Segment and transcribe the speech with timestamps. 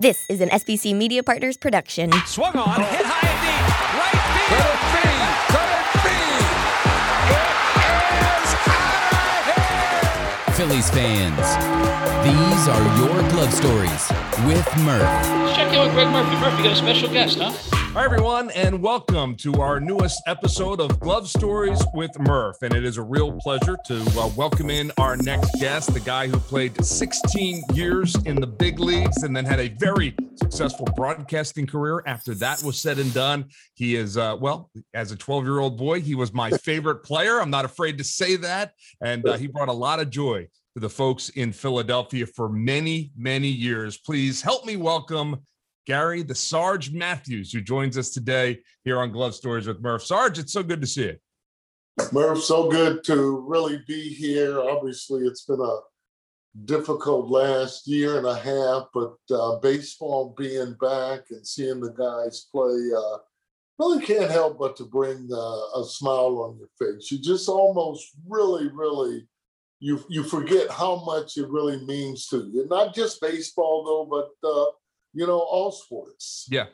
[0.00, 2.10] This is an SBC Media Partners production.
[2.24, 3.68] Swung on, hit high and deep.
[4.00, 4.16] Right
[4.48, 4.80] field.
[10.56, 11.36] Phillies fans,
[12.24, 14.08] these are your glove stories
[14.48, 15.02] with Murph.
[15.02, 16.34] Let's check in with Greg Murphy.
[16.36, 17.52] Murphy, got a special guest, huh?
[17.94, 22.58] Hi, everyone, and welcome to our newest episode of Glove Stories with Murph.
[22.62, 26.28] And it is a real pleasure to uh, welcome in our next guest, the guy
[26.28, 31.66] who played 16 years in the big leagues and then had a very successful broadcasting
[31.66, 33.46] career after that was said and done.
[33.74, 37.40] He is, uh, well, as a 12 year old boy, he was my favorite player.
[37.40, 38.72] I'm not afraid to say that.
[39.02, 43.10] And uh, he brought a lot of joy to the folks in Philadelphia for many,
[43.16, 43.98] many years.
[43.98, 45.40] Please help me welcome
[45.86, 50.04] Gary the Sarge Matthews, who joins us today here on Glove Stories with Murph.
[50.04, 51.16] Sarge, it's so good to see you.
[52.12, 54.60] Murph, so good to really be here.
[54.60, 55.78] Obviously, it's been a
[56.64, 62.46] difficult last year and a half, but uh, baseball being back and seeing the guys
[62.52, 63.18] play uh,
[63.78, 67.10] really can't help but to bring uh, a smile on your face.
[67.10, 69.26] You just almost really, really
[69.80, 72.66] you you forget how much it really means to you.
[72.68, 74.66] Not just baseball though, but uh,
[75.12, 76.46] you know, all sports.
[76.50, 76.66] Yeah.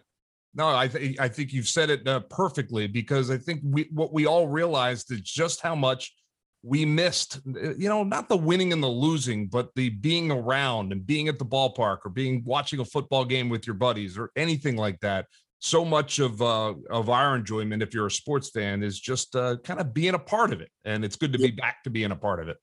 [0.54, 4.12] No, I think I think you've said it uh, perfectly because I think we what
[4.12, 6.14] we all realized is just how much
[6.62, 7.40] we missed.
[7.46, 11.28] Uh, you know, not the winning and the losing, but the being around and being
[11.28, 14.98] at the ballpark or being watching a football game with your buddies or anything like
[15.00, 15.26] that.
[15.58, 19.56] So much of uh, of our enjoyment, if you're a sports fan, is just uh,
[19.62, 21.48] kind of being a part of it, and it's good to yeah.
[21.48, 22.56] be back to being a part of it.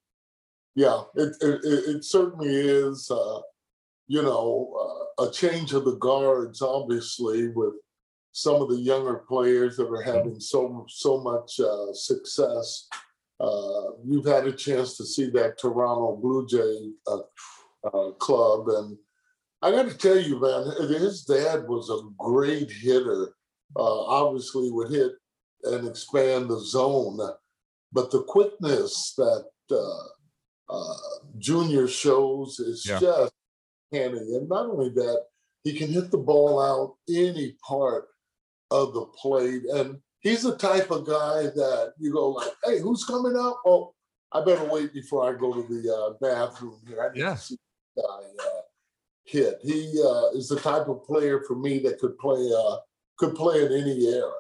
[0.75, 3.09] Yeah, it it, it certainly is.
[3.11, 3.39] Uh,
[4.07, 7.73] you know, uh, a change of the guards, obviously, with
[8.31, 12.88] some of the younger players that are having so so much uh, success.
[13.39, 17.19] Uh, you've had a chance to see that Toronto Blue Jay uh,
[17.88, 18.97] uh, club, and
[19.61, 23.34] I got to tell you, man, his dad was a great hitter.
[23.75, 25.14] Uh, obviously, would hit
[25.64, 27.19] and expand the zone,
[27.91, 29.46] but the quickness that
[31.38, 33.00] Junior shows is yeah.
[33.00, 33.34] just
[33.93, 35.23] and not only that,
[35.63, 38.07] he can hit the ball out any part
[38.71, 39.63] of the plate.
[39.73, 43.57] And he's the type of guy that you go like, hey, who's coming out?
[43.65, 43.93] Oh,
[44.31, 47.01] I better wait before I go to the uh, bathroom here.
[47.01, 47.35] I need yeah.
[47.35, 47.57] to see
[47.95, 48.61] the guy uh,
[49.25, 49.59] hit.
[49.63, 52.77] He uh, is the type of player for me that could play uh,
[53.17, 54.31] could play in any era.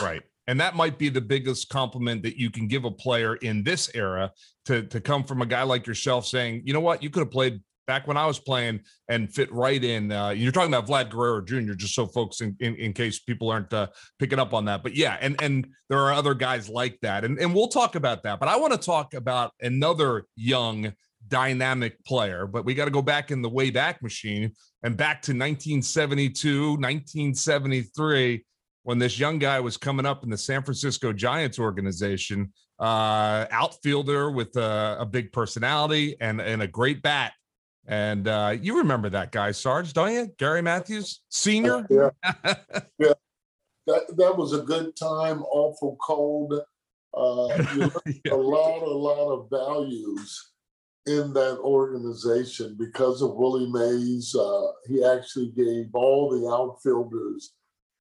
[0.00, 0.22] Right.
[0.48, 3.90] And that might be the biggest compliment that you can give a player in this
[3.94, 4.32] era
[4.66, 7.30] to, to come from a guy like yourself saying, you know what, you could have
[7.32, 10.12] played back when I was playing and fit right in.
[10.12, 11.74] Uh, you're talking about Vlad Guerrero Jr.
[11.74, 13.88] Just so folks, in, in, in case people aren't uh,
[14.18, 17.38] picking up on that, but yeah, and and there are other guys like that, and
[17.38, 18.40] and we'll talk about that.
[18.40, 20.92] But I want to talk about another young
[21.28, 25.22] dynamic player, but we got to go back in the way back machine and back
[25.22, 28.44] to 1972, 1973
[28.86, 34.30] when this young guy was coming up in the San Francisco Giants organization, uh, outfielder
[34.30, 37.32] with a, a, big personality and, and a great bat.
[37.88, 40.26] And uh, you remember that guy, Sarge, don't you?
[40.38, 41.86] Gary Matthews, senior.
[41.88, 42.10] Yeah,
[42.98, 43.12] yeah.
[43.86, 45.42] That that was a good time.
[45.42, 46.54] Awful cold.
[47.14, 47.46] Uh,
[48.24, 48.32] yeah.
[48.32, 50.52] A lot, a lot of values
[51.06, 54.34] in that organization because of Willie Mays.
[54.34, 57.54] Uh, he actually gave all the outfielders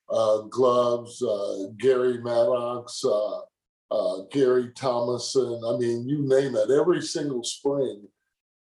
[0.09, 1.21] uh, gloves.
[1.21, 3.39] Uh, Gary Maddox, uh,
[3.91, 5.61] uh, Gary Thomasson.
[5.63, 6.71] I mean, you name it.
[6.71, 8.07] Every single spring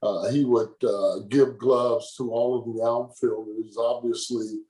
[0.03, 3.77] uh, he would uh, give gloves to all of the outfielders.
[3.79, 4.61] Obviously,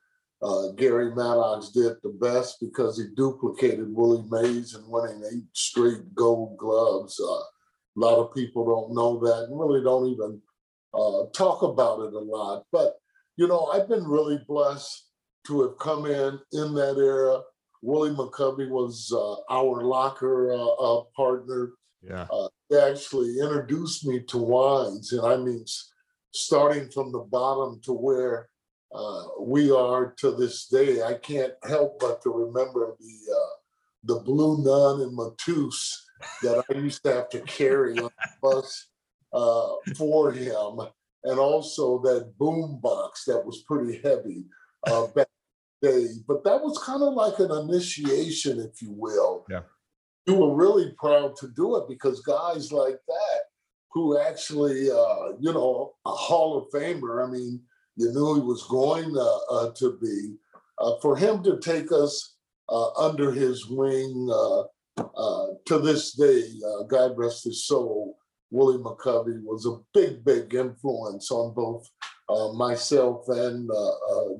[0.42, 6.14] uh, Gary Maddox did the best because he duplicated Willie Mays in winning eight straight
[6.14, 7.20] gold gloves.
[7.20, 10.40] Uh, a lot of people don't know that and really don't even
[10.94, 12.64] uh, talk about it a lot.
[12.70, 12.94] But,
[13.36, 15.08] you know, I've been really blessed
[15.46, 17.40] to have come in in that era.
[17.82, 20.56] Willie McCovey was uh, our locker
[21.16, 21.72] partner.
[22.02, 22.26] Yeah
[22.74, 25.64] actually introduced me to wines, and I mean,
[26.32, 28.48] starting from the bottom to where
[28.94, 33.54] uh, we are to this day, I can't help but to remember the uh,
[34.04, 36.04] the blue nun and Mateus
[36.42, 38.88] that I used to have to carry on the bus
[39.32, 40.80] uh, for him,
[41.24, 44.44] and also that boom box that was pretty heavy
[44.86, 45.28] uh, back
[45.82, 46.06] day.
[46.26, 49.44] But that was kind of like an initiation, if you will.
[49.50, 49.62] Yeah
[50.26, 53.40] you were really proud to do it because guys like that,
[53.92, 57.62] who actually, uh, you know, a Hall of Famer, I mean,
[57.96, 60.34] you knew he was going uh, uh, to be,
[60.78, 62.36] uh, for him to take us
[62.68, 64.64] uh, under his wing uh,
[65.64, 66.42] to this day,
[66.88, 68.18] God rest his soul,
[68.50, 71.88] Willie McCovey was a big, big influence on both
[72.28, 73.70] uh, myself and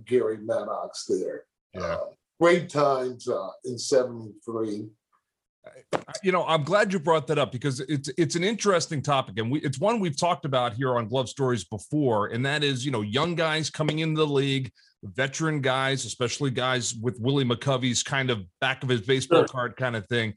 [0.06, 1.44] Gary Maddox there.
[1.75, 1.99] Yeah.
[2.41, 4.89] Great times uh, in '73.
[6.23, 9.39] You know i'm glad you brought that up because it's it's an interesting topic.
[9.39, 12.85] And we it's one we've talked about here on glove stories before and that is
[12.85, 14.71] you know young guys coming into the league
[15.03, 19.49] veteran guys especially guys with willie mccovey's kind of back of his baseball Sure.
[19.49, 20.35] card kind of thing.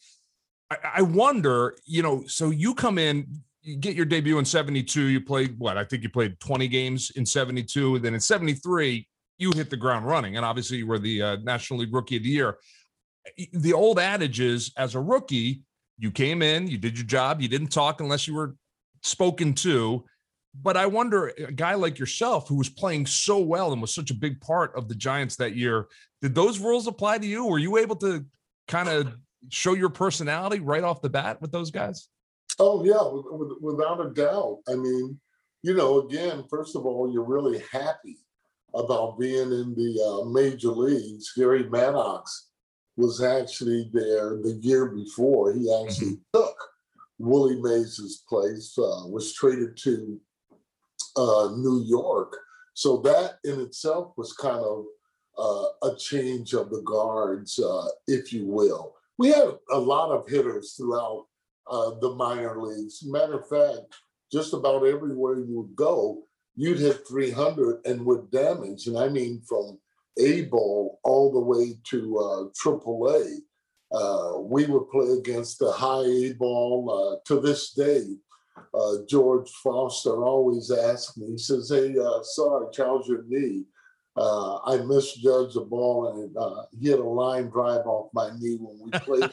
[0.69, 3.25] I, I wonder you know so you come in
[3.61, 7.11] you get your debut in 72 you played what i think you played 20 games
[7.15, 9.07] in 72 and then in 73
[9.39, 10.35] you hit the ground running.
[10.35, 12.57] And obviously you were the uh, national league rookie of the year
[13.53, 15.63] the old adage is as a rookie,
[15.97, 18.55] you came in, you did your job, you didn't talk unless you were
[19.01, 20.05] spoken to.
[20.61, 24.09] But I wonder, a guy like yourself who was playing so well and was such
[24.09, 25.87] a big part of the Giants that year,
[26.21, 27.45] did those rules apply to you?
[27.45, 28.25] Were you able to
[28.67, 29.15] kind of
[29.49, 32.07] show your personality right off the bat with those guys?
[32.57, 34.59] Oh yeah, with, with, without a doubt.
[34.67, 35.19] I mean,
[35.61, 38.17] you know, again, first of all, you're really happy
[38.73, 41.31] about being in the uh, major leagues.
[41.35, 42.48] Gary Maddox
[42.99, 45.53] was actually there the year before.
[45.53, 46.57] He actually took
[47.17, 50.19] Willie Mays's place, uh, was traded to
[51.15, 52.35] uh, New York.
[52.73, 54.85] So that in itself was kind of
[55.37, 58.95] uh, a change of the guards, uh, if you will.
[59.17, 61.25] We had a lot of hitters throughout
[61.67, 63.01] uh, the minor leagues.
[63.05, 63.95] Matter of fact,
[64.29, 66.23] just about everywhere you would go,
[66.55, 68.87] you'd hit 300 and with damage.
[68.87, 69.79] And I mean from
[70.17, 73.95] A ball all the way to uh, Triple A.
[73.95, 78.03] Uh, we would play against the high A ball uh, to this day.
[78.73, 83.63] Uh, George Foster always asks me, he says, Hey, uh, Sarge, how's your knee?
[84.17, 88.57] Uh, I misjudged the ball and uh, he had a line drive off my knee
[88.59, 89.31] when we played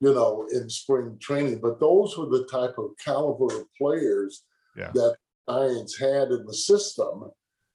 [0.00, 1.58] you know, in spring training.
[1.60, 4.44] But those were the type of caliber of players
[4.76, 4.92] Yeah.
[4.94, 5.16] that
[5.48, 7.30] Giants had in the system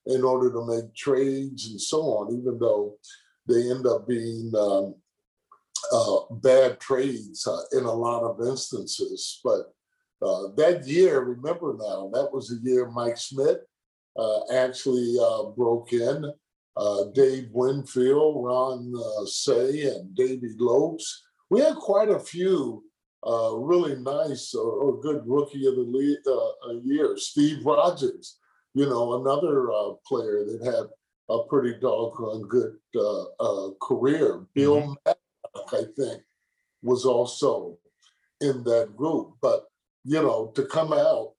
[0.05, 2.95] in order to make trades and so on, even though
[3.47, 4.95] they end up being um,
[5.91, 9.39] uh, bad trades uh, in a lot of instances.
[9.43, 9.73] But
[10.21, 13.61] uh, that year, remember now, that was the year Mike Schmidt
[14.17, 16.25] uh, actually uh, broke in.
[16.77, 18.93] Uh, Dave Winfield, Ron
[19.25, 22.81] Cey, and Davey Lopes we had quite a few
[23.25, 26.17] really nice or, or good rookie of the league
[26.85, 27.17] year.
[27.17, 28.39] Steve Rogers,
[28.73, 30.85] you know, another uh, player that had
[31.29, 34.45] a pretty doggone good uh, uh, career.
[34.53, 36.21] Bill Maddox, I think,
[36.81, 37.77] was also
[38.41, 39.33] in that group.
[39.41, 39.65] But
[40.03, 41.33] you know, to come out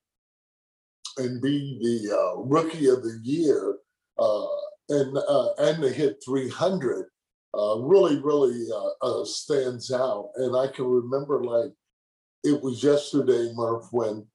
[1.17, 3.77] and be the uh, rookie of the year
[4.17, 4.47] uh,
[4.89, 7.05] and uh, and to hit 300
[7.55, 10.31] uh, really, really uh, uh, stands out.
[10.37, 11.71] And I can remember like
[12.43, 14.25] it was yesterday, Murph, when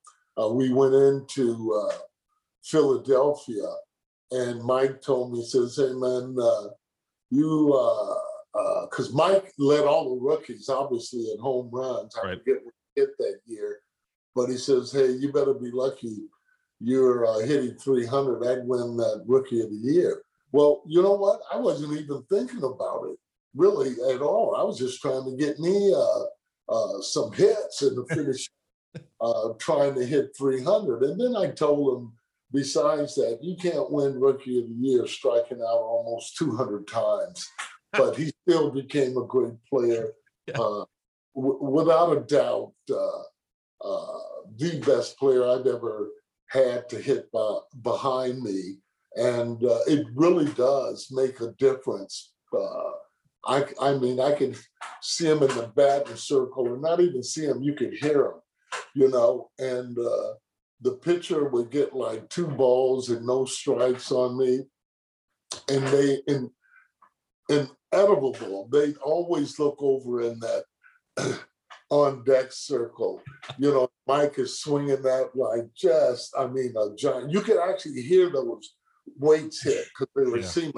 [0.40, 1.96] uh, we went into uh,
[2.64, 3.66] Philadelphia
[4.30, 6.68] and Mike told me, he says, hey man, uh,
[7.30, 12.16] you, Uh, because Mike led all the rookies, obviously, in home runs.
[12.16, 12.38] I Right.
[12.38, 13.80] forget what he hit that year.
[14.34, 16.28] But he says, hey, you better be lucky
[16.80, 18.46] you're uh, hitting 300.
[18.46, 20.22] I'd win that rookie of the year.
[20.52, 21.40] Well, you know what?
[21.52, 23.18] I wasn't even thinking about it
[23.54, 24.54] really at all.
[24.56, 28.48] I was just trying to get me uh, uh, some hits and to finish
[29.20, 31.02] uh, trying to hit 300.
[31.02, 32.12] And then I told him,
[32.52, 37.46] besides that, you can't win Rookie of the Year striking out almost 200 times.
[37.92, 40.12] But he still became a great player.
[40.46, 40.58] Yeah.
[40.58, 40.84] Uh,
[41.34, 43.22] w- without a doubt, uh,
[43.84, 44.18] uh,
[44.56, 46.10] the best player I've ever
[46.48, 48.78] had to hit by, behind me
[49.16, 52.32] and uh, it really does make a difference.
[52.56, 52.90] Uh,
[53.46, 54.54] I, I mean, I can
[55.02, 57.62] see him in the batting circle, or not even see him.
[57.62, 58.40] You could hear him,
[58.94, 59.50] you know.
[59.58, 60.34] And uh,
[60.80, 64.62] the pitcher would get like two balls and no strikes on me,
[65.68, 66.50] and they in
[67.48, 68.68] inedible.
[68.70, 70.64] they'd always look over in that
[71.90, 73.22] on deck circle.
[73.58, 77.30] You know, Mike is swinging that like just, I mean, a giant.
[77.32, 78.74] You could actually hear those
[79.18, 80.46] weights hit because they were Yeah.
[80.46, 80.74] seeming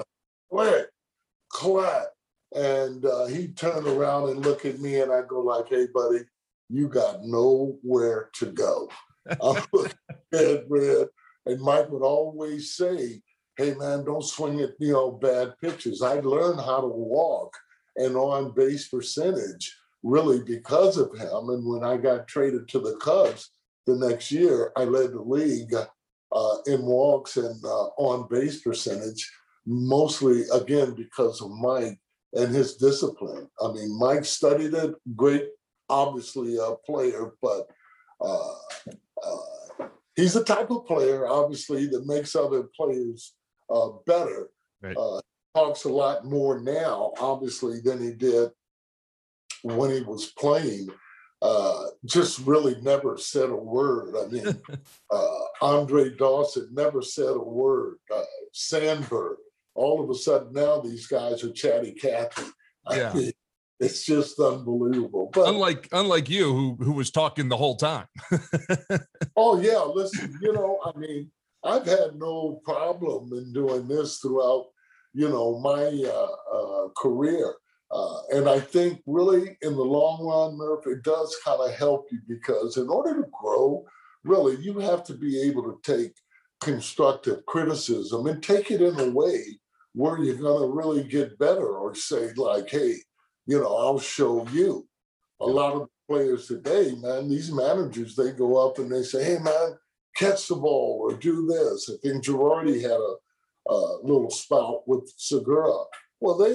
[0.51, 0.87] click,
[1.49, 2.07] clap.
[2.53, 6.19] And uh, he'd turn around and look at me, and I'd go like, "Hey, buddy,
[6.67, 8.89] you got nowhere to go."
[9.29, 9.93] I'm looking
[10.31, 11.07] dead red,
[11.45, 13.21] and Mike would always say,
[13.57, 17.55] "Hey, man, don't swing at you know bad pitches." I learned how to walk
[17.97, 21.49] and on base percentage really because of him.
[21.49, 23.51] And when I got traded to the Cubs
[23.85, 29.29] the next year, I led the league uh, in walks and uh, on base percentage,
[29.65, 31.99] mostly again because of Mike
[32.33, 33.49] and his discipline.
[33.61, 35.49] I mean, Mike studied it, great,
[35.89, 37.67] obviously a player, but
[38.21, 38.53] uh,
[39.25, 39.85] uh,
[40.15, 43.33] he's the type of player, obviously, that makes other players
[43.69, 44.49] uh, better.
[44.81, 44.97] Right.
[44.97, 45.21] Uh,
[45.55, 48.49] talks a lot more now, obviously, than he did
[49.63, 50.89] when he was playing.
[51.41, 54.15] Uh, just really never said a word.
[54.15, 54.61] I mean,
[55.11, 57.95] uh, Andre Dawson never said a word.
[58.15, 58.21] Uh,
[58.53, 59.37] Sandberg,
[59.73, 62.43] all of a sudden now these guys are chatty Cathy.
[62.85, 63.13] I Yeah.
[63.13, 63.31] mean,
[63.81, 65.31] it's just unbelievable.
[65.33, 68.05] But unlike unlike you, who who was talking the whole time.
[69.37, 71.31] Oh yeah, listen, you know, I mean,
[71.63, 74.65] I've had no problem in doing this throughout,
[75.13, 77.55] you know, my uh, uh, career,
[77.89, 82.07] uh, and I think really in the long run, Murph, it does kind of help
[82.11, 83.85] you because in order to grow,
[84.23, 86.13] really, you have to be able to take
[86.59, 89.59] constructive criticism and take it in a way
[89.93, 92.95] where you're going to really get better, or say like, hey,
[93.51, 94.87] you know, I'll show you.
[95.41, 99.39] A lot of players today, man, these managers, they go up and they say, hey,
[99.39, 99.77] man,
[100.15, 101.89] catch the ball or do this.
[101.89, 105.83] I think Girardi had a, a little spout with Segura.
[106.21, 106.53] Well, they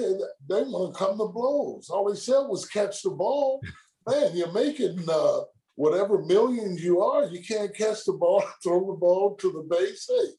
[0.49, 1.89] they want to come to blows.
[1.91, 3.61] All they said was catch the ball.
[4.07, 5.41] Man, you're making uh,
[5.75, 10.09] whatever millions you are, you can't catch the ball, throw the ball to the base.
[10.09, 10.29] Hey,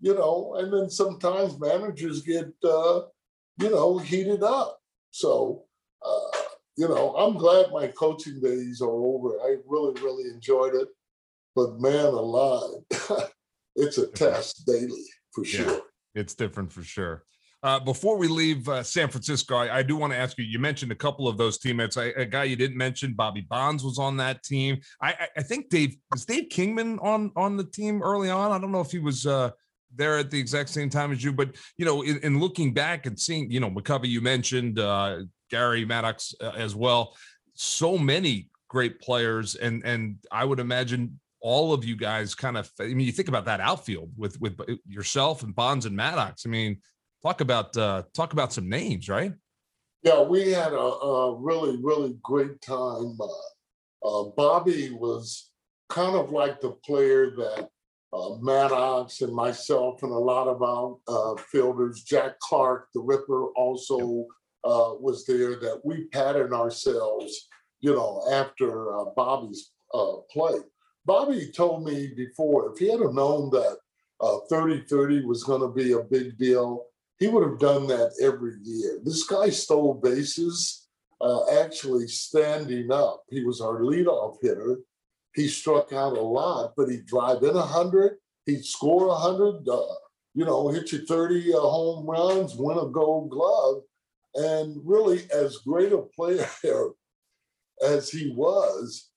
[0.00, 3.02] you know, and then sometimes managers get, uh,
[3.58, 4.80] you know, heated up.
[5.12, 5.66] So,
[6.76, 9.30] you know, I'm glad my coaching days are over.
[9.42, 10.88] I really, really enjoyed it.
[11.54, 12.80] But man alive,
[13.76, 15.64] it's a test daily for Yeah.
[15.64, 15.80] sure.
[16.14, 17.24] It's different for sure.
[17.62, 20.44] Uh, before we leave uh, San Francisco, I, I do want to ask you.
[20.44, 21.96] You mentioned a couple of those teammates.
[21.96, 24.80] I, a guy you didn't mention, Bobby Bonds, was on that team.
[25.00, 28.50] I, I, I think Dave was Dave Kingman on on the team early on.
[28.50, 29.50] I don't know if he was uh,
[29.94, 33.06] there at the exact same time as you, but you know, in, in looking back
[33.06, 35.18] and seeing, you know, McCovey, you mentioned uh,
[35.52, 37.14] Gary Maddox uh, as well.
[37.54, 42.70] So many great players, and and I would imagine all of you guys kind of.
[42.80, 46.46] I mean, you think about that outfield with with yourself and Bonds and Maddox.
[46.46, 46.80] I mean,
[47.22, 49.32] talk about uh, talk about some names, right?
[50.02, 53.16] Yeah, we had a, a really, really great time.
[53.20, 55.50] Uh, uh, Bobby was
[55.90, 57.68] kind of like the player that
[58.12, 63.46] uh, Maddox and myself and a lot of our uh, fielders, Jack Clark, the Ripper,
[63.54, 64.26] also
[64.64, 65.56] uh, was there.
[65.56, 67.48] That we patterned ourselves,
[67.80, 70.58] you know, after uh, Bobby's uh, play.
[71.04, 73.78] Bobby told me before if he had known that
[74.20, 76.86] uh, 30-30 was going to be a big deal,
[77.18, 78.98] he would have done that every year.
[79.02, 80.88] This guy stole bases,
[81.20, 83.24] uh, actually standing up.
[83.30, 84.78] He was our leadoff hitter.
[85.34, 88.16] He struck out a lot, but he'd drive in 100,
[88.46, 89.94] he'd score 100, uh,
[90.34, 93.82] you know, hit you 30 uh, home runs, win a gold glove.
[94.34, 96.46] And really, as great a player
[97.84, 99.10] as he was,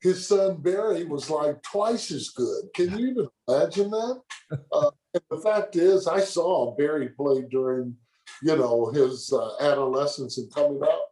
[0.00, 2.64] his son Barry was like twice as good.
[2.74, 4.20] Can you even imagine that?
[4.70, 7.96] Uh, and the fact is, I saw Barry play during,
[8.42, 11.08] you know, his uh, adolescence and coming up.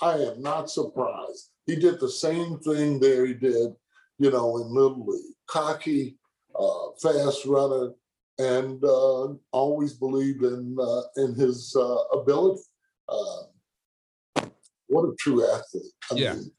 [0.00, 1.50] I am not surprised.
[1.66, 3.74] He did the same thing there he did,
[4.18, 5.34] you know, in Little League.
[5.46, 6.16] Cocky,
[6.58, 7.90] uh, fast runner,
[8.38, 12.62] and uh, always believed in uh, in his uh, ability.
[13.12, 14.46] Uh,
[14.88, 15.92] what a true athlete!
[16.10, 16.34] I Yeah.
[16.34, 16.52] mean,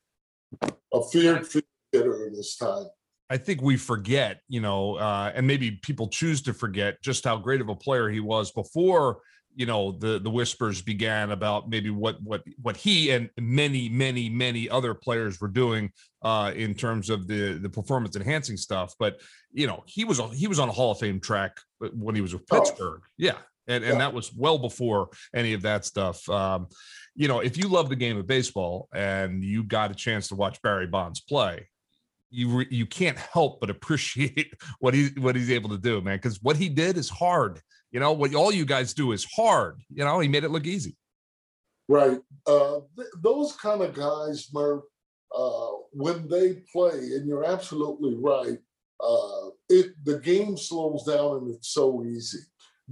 [0.93, 1.48] a feared
[1.91, 2.86] hitter in this time.
[3.29, 7.38] I think we forget, you know, uh, and maybe people choose to forget just how
[7.38, 9.22] great of a player he was before,
[9.55, 14.29] you know, the the whispers began about maybe what what what he and many many
[14.29, 15.91] many other players were doing
[16.22, 18.93] uh, in terms of the the performance enhancing stuff.
[19.00, 19.19] But
[19.51, 22.33] you know, he was he was on a Hall of Fame track when he was
[22.33, 22.60] with Oh.
[22.60, 24.00] Pittsburgh, yeah, and and Yeah.
[24.00, 26.27] that was well before any of that stuff.
[26.29, 26.67] Um,
[27.15, 30.36] you know, if you love the game of baseball and you got a chance to
[30.36, 31.70] watch Barry Bonds play,
[32.32, 36.17] you re- you can't help but appreciate what he what he's able to do, man.
[36.17, 37.62] Because what he did is hard.
[37.91, 39.82] You know what all you guys do is hard.
[39.89, 40.96] You know he made it look easy.
[41.88, 42.20] Right.
[42.48, 44.84] Uh, th- those kind of guys, Murph,
[45.36, 48.58] uh, when they play, and you're absolutely right,
[49.00, 52.39] uh, it the game slows down and it's so easy.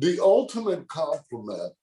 [0.01, 1.73] The ultimate compliment,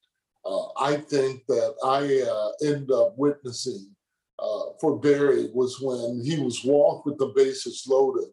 [0.44, 3.94] uh, I think, that I uh, end up witnessing
[4.38, 8.32] uh, for Barry was when he was walked with the bases loaded,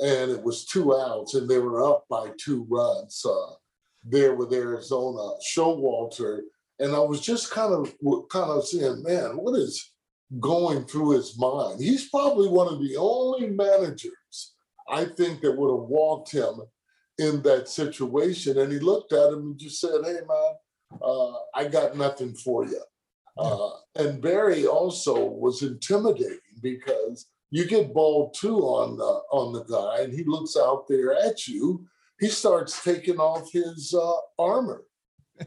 [0.00, 3.24] and it was two outs, and they were up by two runs.
[3.24, 3.54] Uh,
[4.08, 6.42] there with Arizona, Showalter
[6.78, 7.94] and I was just kind of
[8.28, 9.92] kind of saying, man, what is
[10.40, 11.80] going through his mind?
[11.80, 14.54] He's probably one of the only managers
[14.88, 16.60] I think that would have walked him
[17.18, 18.58] in that situation.
[18.58, 22.64] And he looked at him and just said, "Hey, man, uh, I got nothing for
[22.64, 22.82] you."
[23.38, 29.64] Uh, and Barry also was intimidating because you get ball two on the on the
[29.64, 31.86] guy, and he looks out there at you.
[32.18, 34.84] He starts taking off his uh, armor.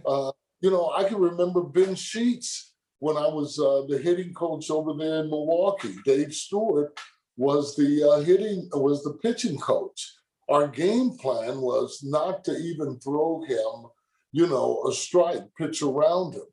[0.06, 4.70] Uh, you know, I can remember Ben Sheets when I was uh, the hitting coach
[4.70, 5.96] over there in Milwaukee.
[6.06, 6.96] Dave Stewart
[7.38, 10.14] was the uh, hitting was the pitching coach.
[10.50, 13.90] Our game plan was not to even throw him,
[14.32, 16.48] you know, a strike, pitch around him.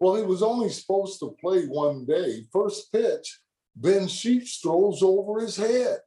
[0.00, 2.44] Well, he was only supposed to play one day.
[2.52, 3.40] First pitch,
[3.74, 5.98] Ben Sheets throws over his head.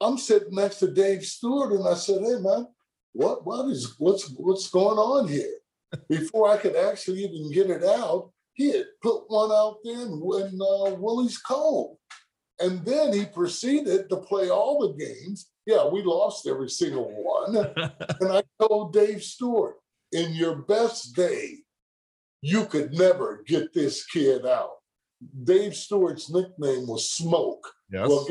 [0.00, 2.68] I'm sitting next to Dave Stewart, and I said, "Hey, man,
[3.12, 5.58] what what is what's what's going on here?"
[6.08, 10.12] Before I could actually even get it out, he had put one out there in,
[10.12, 11.96] in uh, Willie's Cove.
[12.60, 15.48] And then he proceeded to play all the games.
[15.68, 17.54] Yeah, we lost every single one.
[18.20, 19.76] and I told Dave Stewart,
[20.12, 21.58] in your best day,
[22.40, 24.76] you could never get this kid out.
[25.44, 27.70] Dave Stewart's nickname was Smoke.
[27.92, 28.08] Yes.
[28.08, 28.28] Well?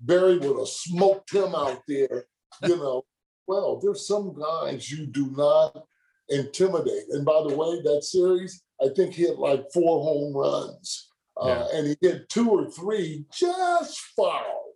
[0.00, 2.24] Barry would have smoked him out there,
[2.62, 3.04] you know.
[3.46, 5.84] well, there's some guys you do not
[6.30, 7.10] intimidate.
[7.10, 11.10] And by the way, that series, I think he had like four home runs.
[11.36, 14.72] Uh, and he hit two or three just foul.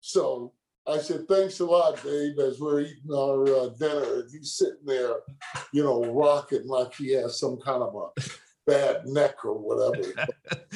[0.00, 0.52] So
[0.88, 4.20] I said, thanks a lot, Dave, as we're eating our uh, dinner.
[4.20, 5.16] And he's sitting there,
[5.72, 8.30] you know, rocking like he has some kind of a
[8.66, 10.08] bad neck or whatever.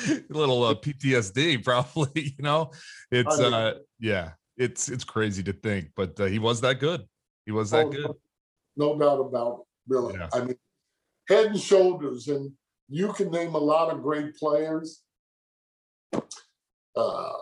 [0.09, 2.35] a little uh, PTSD, probably.
[2.39, 2.71] You know,
[3.11, 6.79] it's I mean- uh, yeah, it's it's crazy to think, but uh, he was that
[6.79, 7.03] good.
[7.47, 8.13] He was that Oh, good.
[8.77, 10.15] No doubt about it, really.
[10.15, 10.29] Yeah.
[10.33, 10.57] I mean,
[11.29, 12.53] head and shoulders, and
[12.89, 15.03] you can name a lot of great players.
[16.95, 17.33] Uh,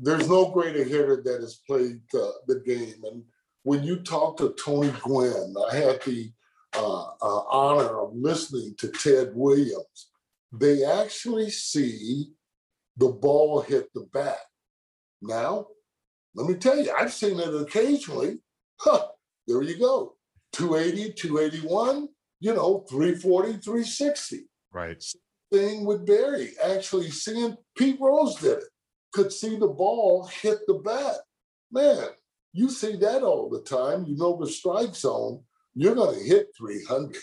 [0.00, 3.02] there's no greater hitter that has played uh, the game.
[3.04, 3.22] And
[3.62, 6.32] when you talk to Tony Gwynn, I had the
[6.74, 10.10] uh, uh, honor of listening to Ted Williams.
[10.52, 12.30] They actually see
[12.96, 14.38] the ball hit the bat.
[15.22, 15.66] Now,
[16.34, 18.38] let me tell you, I've seen it occasionally.
[18.78, 19.08] Huh,
[19.46, 20.14] there you go.
[20.52, 22.08] 280, 281,
[22.40, 25.02] you know, 340, 360 Right.
[25.02, 25.20] Same
[25.52, 26.52] thing with Barry.
[26.64, 28.64] Actually, seeing Pete Rose did it,
[29.12, 31.16] could see the ball hit the bat.
[31.70, 32.08] Man,
[32.52, 34.04] you see that all the time.
[34.04, 35.42] You know the strike zone,
[35.74, 37.16] you're going to hit 300.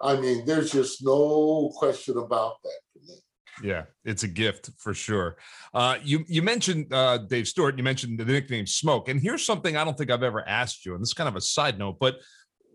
[0.00, 3.18] I mean, there's just no question about that for me.
[3.60, 5.36] Yeah, it's a gift for sure.
[5.74, 7.76] Uh, you you mentioned uh, Dave Stewart.
[7.76, 10.94] You mentioned the nickname Smoke, and here's something I don't think I've ever asked you,
[10.94, 12.18] and this is kind of a side note, but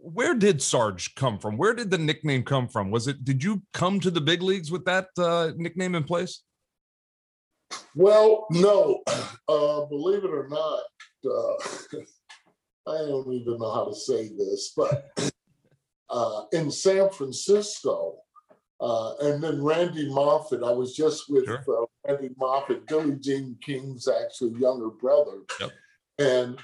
[0.02, 1.56] where did Sarge come from?
[1.56, 2.92] Where did the nickname come from?
[2.92, 3.24] Was it?
[3.24, 6.44] Did you come to the big leagues with that uh, nickname in place?
[7.96, 9.02] Well, no,
[9.48, 10.84] uh, believe it or not,
[11.26, 12.00] uh,
[12.92, 15.10] I don't even know how to say this, but
[16.10, 18.18] uh, in San Francisco,
[18.82, 21.64] uh, and then Randy Moffitt, I was just with Sure.
[21.84, 25.40] uh, Randy Moffitt, Billie Jean King's actually younger brother.
[25.60, 25.72] Yep.
[26.20, 26.60] And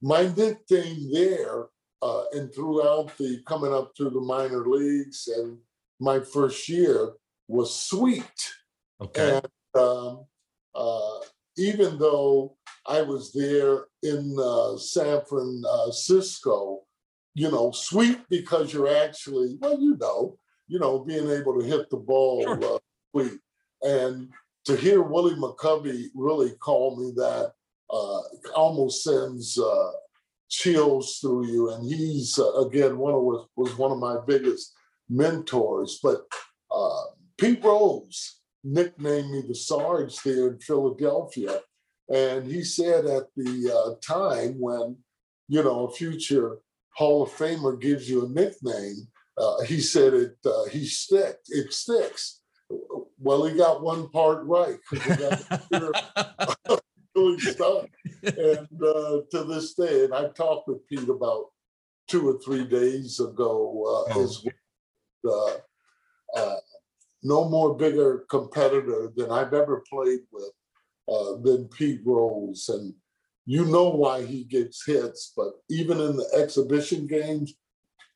[0.00, 1.66] my nickname there,
[2.02, 5.58] uh, and throughout the coming up through the minor leagues and
[5.98, 7.14] my first year
[7.48, 8.52] was Sweet.
[9.00, 9.36] Okay.
[9.36, 10.24] And um,
[10.76, 11.20] uh,
[11.56, 16.82] even though I was there in uh, San Francisco,
[17.34, 21.88] you know, sweet because you're actually, well, you know, you know, being able to hit
[21.90, 22.76] the ball Sure.
[22.76, 22.78] uh,
[23.12, 23.38] sweet.
[23.82, 24.30] And
[24.66, 27.52] to hear Willie McCovey really call me that
[27.90, 28.20] uh,
[28.54, 29.90] almost sends uh,
[30.48, 31.70] chills through you.
[31.70, 34.72] And he's uh, again one of was, was one of my biggest
[35.08, 36.00] mentors.
[36.02, 36.22] But
[36.70, 37.04] uh,
[37.38, 38.35] Pete Rose
[38.66, 41.60] nicknamed me the Sarge there in Philadelphia.
[42.12, 44.96] And he said at the uh, time when,
[45.48, 46.58] you know, a future
[46.94, 51.72] Hall of Famer gives you a nickname, uh, he said it, uh, he stick, it
[51.72, 52.40] sticks.
[53.18, 54.78] Well, he got one part right.
[57.14, 57.88] really stuck.
[58.22, 61.46] And uh, to this day, and I talked with Pete about
[62.08, 64.22] two or three days ago uh, Oh.
[64.24, 64.44] as
[65.22, 65.62] well.
[67.26, 70.52] No more bigger competitor than I've ever played with
[71.14, 72.68] uh, than Pete Rose.
[72.68, 72.94] And
[73.46, 77.54] you know why he gets hits, but even in the exhibition games,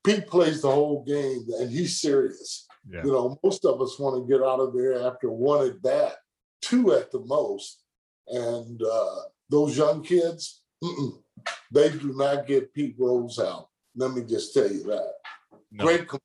[0.04, 2.66] Pete plays the whole game and he's serious.
[2.88, 3.02] yeah.
[3.04, 6.14] You know, most of us want to get out of there after one at bat,
[6.62, 7.82] two at the most.
[8.28, 10.62] And uh, those young kids,
[11.72, 13.68] they do not get Pete Rose out.
[13.96, 15.12] Let me just tell you that.
[15.72, 15.84] No.
[15.84, 16.20] Great com-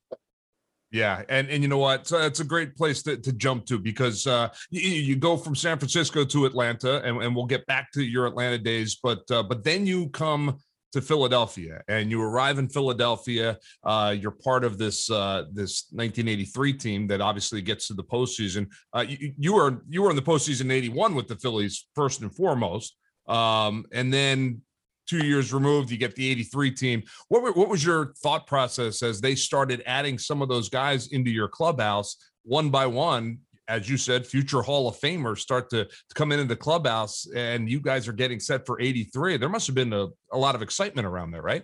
[0.96, 2.08] Yeah, and and you know what?
[2.08, 5.54] So it's a great place to, to jump to because uh, you, you go from
[5.54, 8.98] San Francisco to Atlanta, and, and we'll get back to your Atlanta days.
[9.04, 10.58] But uh, but then you come
[10.94, 13.58] to Philadelphia, and you arrive in Philadelphia.
[13.84, 18.66] Uh, you're part of this uh, this 1983 team that obviously gets to the postseason.
[18.94, 22.34] Uh, you, you were you were in the postseason '81 with the Phillies first and
[22.34, 22.96] foremost,
[23.28, 24.62] um, and then
[25.08, 27.04] two years removed, you get the 83 team.
[27.30, 31.08] What, were, what was your thought process as they started adding some of those guys
[31.08, 33.40] into your clubhouse one by one?
[33.68, 37.68] As you said, future Hall of Famers start to, to come into the clubhouse, and
[37.68, 39.38] you guys are getting set for 83.
[39.38, 41.64] There must have been a, a lot of excitement around there, right?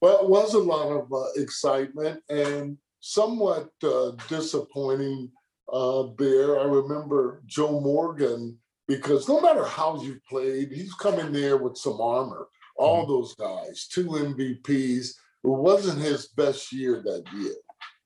[0.00, 5.30] Well, it was a lot of uh, excitement and somewhat uh, disappointing
[5.70, 6.60] uh, there.
[6.60, 12.00] I remember Joe Morgan because no matter how you played, he's coming there with some
[12.00, 12.48] armor.
[12.76, 13.12] All mm-hmm.
[13.12, 15.08] those guys, two MVPs.
[15.08, 17.54] It wasn't his best year that year.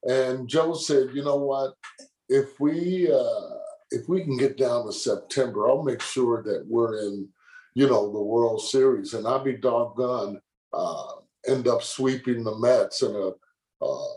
[0.05, 1.75] And Joe said, you know what?
[2.29, 3.57] If we uh,
[3.91, 7.29] if we can get down to September, I'll make sure that we're in,
[7.75, 9.15] you know, the World Series.
[9.15, 10.41] And I'll be doggone
[10.73, 11.13] uh,
[11.47, 14.09] end up sweeping the Mets in a uh,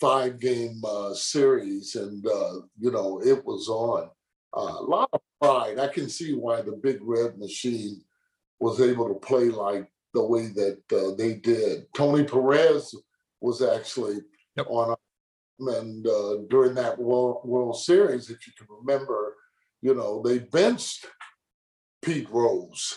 [0.00, 1.94] five game uh, series.
[1.94, 4.10] And, uh, you know, it was on.
[4.56, 5.78] Uh, a lot of pride.
[5.78, 8.02] I can see why the big red machine
[8.60, 11.86] was able to play like the way that uh, they did.
[11.94, 12.94] Tony Perez
[13.40, 14.18] was actually
[14.56, 14.66] yep.
[14.68, 14.96] on,
[15.60, 19.34] and uh, during that World, World Series, if you can remember,
[19.82, 21.06] you know they benched
[22.02, 22.96] Pete Rose,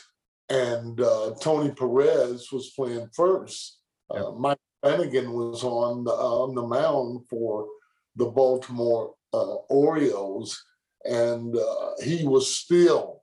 [0.49, 3.79] and uh, Tony Perez was playing first.
[4.13, 4.23] Yep.
[4.23, 7.67] Uh, Mike Flanagan was on the, on the mound for
[8.15, 10.61] the Baltimore uh, Orioles,
[11.05, 13.21] and uh, he was still,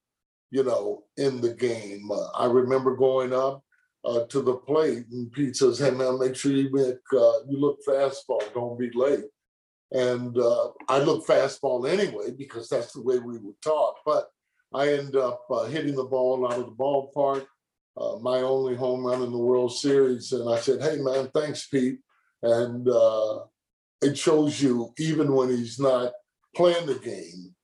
[0.50, 2.10] you know, in the game.
[2.34, 3.62] I remember going up
[4.04, 7.58] uh, to the plate, and Pete says, "Hey man, make sure you make uh, you
[7.58, 8.42] look fastball.
[8.54, 9.24] Don't be late."
[9.90, 13.96] And uh, I look fastball anyway because that's the way we were taught.
[14.04, 14.28] But
[14.74, 17.46] I end up uh, hitting the ball out of the ballpark,
[17.96, 20.32] uh, my only home run in the World Series.
[20.32, 21.98] And I said, "Hey man, thanks, Pete."
[22.42, 23.40] And uh,
[24.00, 26.12] it shows you even when he's not
[26.54, 27.54] playing the game,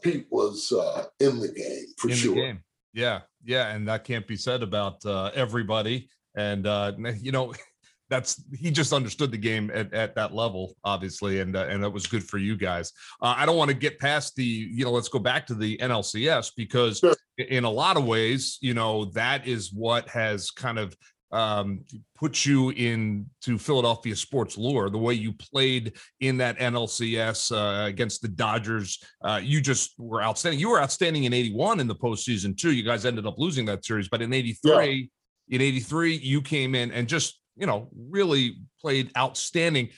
[0.00, 0.72] Pete was
[1.18, 2.60] in the game for in sure.
[2.96, 6.08] Yeah, yeah, and that can't be said about uh, everybody.
[6.34, 7.52] And uh, you know,
[8.08, 11.90] that's he just understood the game at, at that level, obviously, and uh, and that
[11.90, 12.92] was good for you guys.
[13.20, 15.76] Uh, I don't want to get past the, you know, let's go back to the
[15.76, 17.14] NLCS because sure.
[17.36, 20.96] in a lot of ways, you know, that is what has kind of
[21.32, 21.84] um,
[22.14, 24.90] put you into Philadelphia sports lore.
[24.90, 30.22] The way you played in that NLCS uh, against the Dodgers, uh, you just were
[30.22, 30.60] outstanding.
[30.60, 32.72] You were outstanding in '81 in the postseason too.
[32.72, 35.10] You guys ended up losing that series, but in '83,
[35.48, 35.56] yeah.
[35.56, 39.88] in '83, you came in and just you know really played outstanding.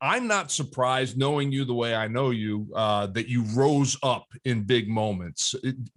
[0.00, 4.26] I'm not surprised, knowing you the way I know you, uh, that you rose up
[4.44, 5.54] in big moments.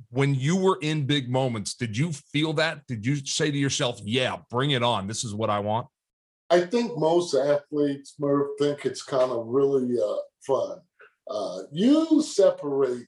[0.09, 2.87] When you were in big moments, did you feel that?
[2.87, 5.07] Did you say to yourself, "Yeah, bring it on.
[5.07, 5.87] This is what I want"?
[6.49, 10.79] I think most athletes, Murph, think it's kind of really uh, fun.
[11.29, 13.07] Uh, you separate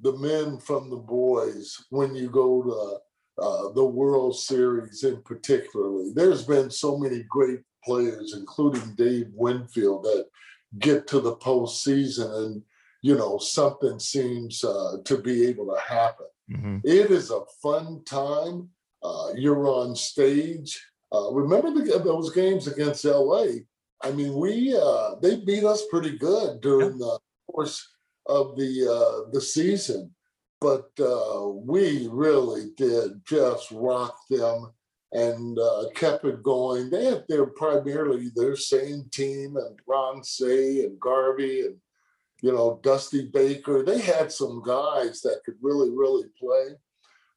[0.00, 6.12] the men from the boys when you go to uh, the World Series, in particularly.
[6.14, 10.26] There's been so many great players, including Dave Winfield, that
[10.78, 12.62] get to the postseason and
[13.02, 16.26] you know something seems uh, to be able to happen.
[16.50, 16.78] Mm-hmm.
[16.84, 18.70] It is a fun time.
[19.02, 20.82] Uh, you're on stage.
[21.12, 23.46] Uh, remember the, those games against LA?
[24.02, 27.18] I mean, we uh, they beat us pretty good during the
[27.50, 27.86] course
[28.26, 30.14] of the uh, the season,
[30.60, 34.72] but uh, we really did just rock them
[35.14, 36.90] and uh, kept it going.
[36.90, 41.76] They had their primarily their same team and Ron Cey and Garvey and
[42.42, 43.82] you know Dusty Baker.
[43.82, 46.74] They had some guys that could really really play,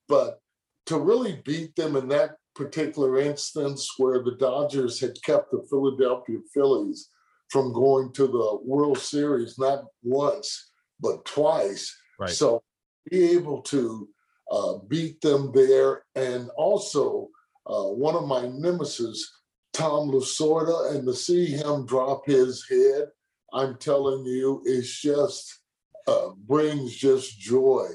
[0.10, 0.42] but
[0.88, 6.40] to really beat them in that particular instance where the Dodgers had kept the Philadelphia
[6.54, 7.10] Phillies
[7.50, 11.96] from going to the World Series not once but twice.
[12.20, 12.32] Right.
[12.32, 12.64] So
[13.12, 14.10] be able to
[14.52, 17.30] uh, beat them there and also
[17.68, 19.40] uh, one of my nemesis,
[19.74, 23.08] Tom Lasorda, and to see him drop his head,
[23.54, 25.62] I'm telling you, it's just
[26.08, 27.88] uh, brings just joy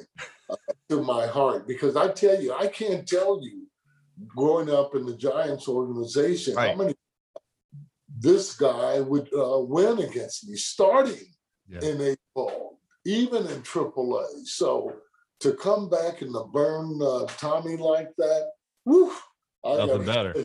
[0.50, 0.56] uh,
[0.88, 3.66] to my heart because I tell you, I can't tell you,
[4.28, 6.70] growing up in the Giants organization, right.
[6.70, 6.94] how many
[8.18, 11.26] this guy would uh, win against me, starting
[11.68, 11.80] yeah.
[11.80, 14.44] in a ball, even in AAA.
[14.44, 14.94] So
[15.40, 18.50] to come back and to burn uh, Tommy like that,
[18.84, 19.12] whew,
[19.64, 20.44] I Nothing better.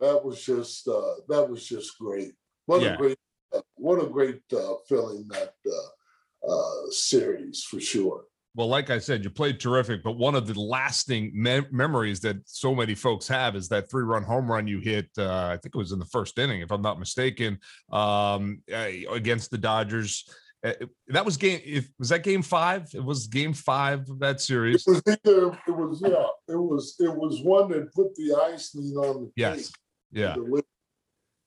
[0.00, 2.32] That was just uh, that was just great.
[2.66, 2.94] What yeah.
[2.94, 3.18] a great
[3.54, 8.24] uh, what a great uh, feeling that uh, uh, series for sure.
[8.54, 12.36] Well, like I said, you played terrific, but one of the lasting me- memories that
[12.44, 15.08] so many folks have is that three-run home run you hit.
[15.16, 17.58] Uh, I think it was in the first inning, if I'm not mistaken,
[17.90, 20.28] um, uh, against the Dodgers.
[20.62, 20.74] Uh,
[21.08, 21.60] that was game.
[21.64, 22.88] If was that game five?
[22.92, 24.86] It was game five of that series.
[24.86, 28.92] It was either, it was, yeah, it was, it was one that put the icing
[28.96, 29.56] on the Yes.
[29.56, 29.74] cake.
[30.12, 30.36] Yeah.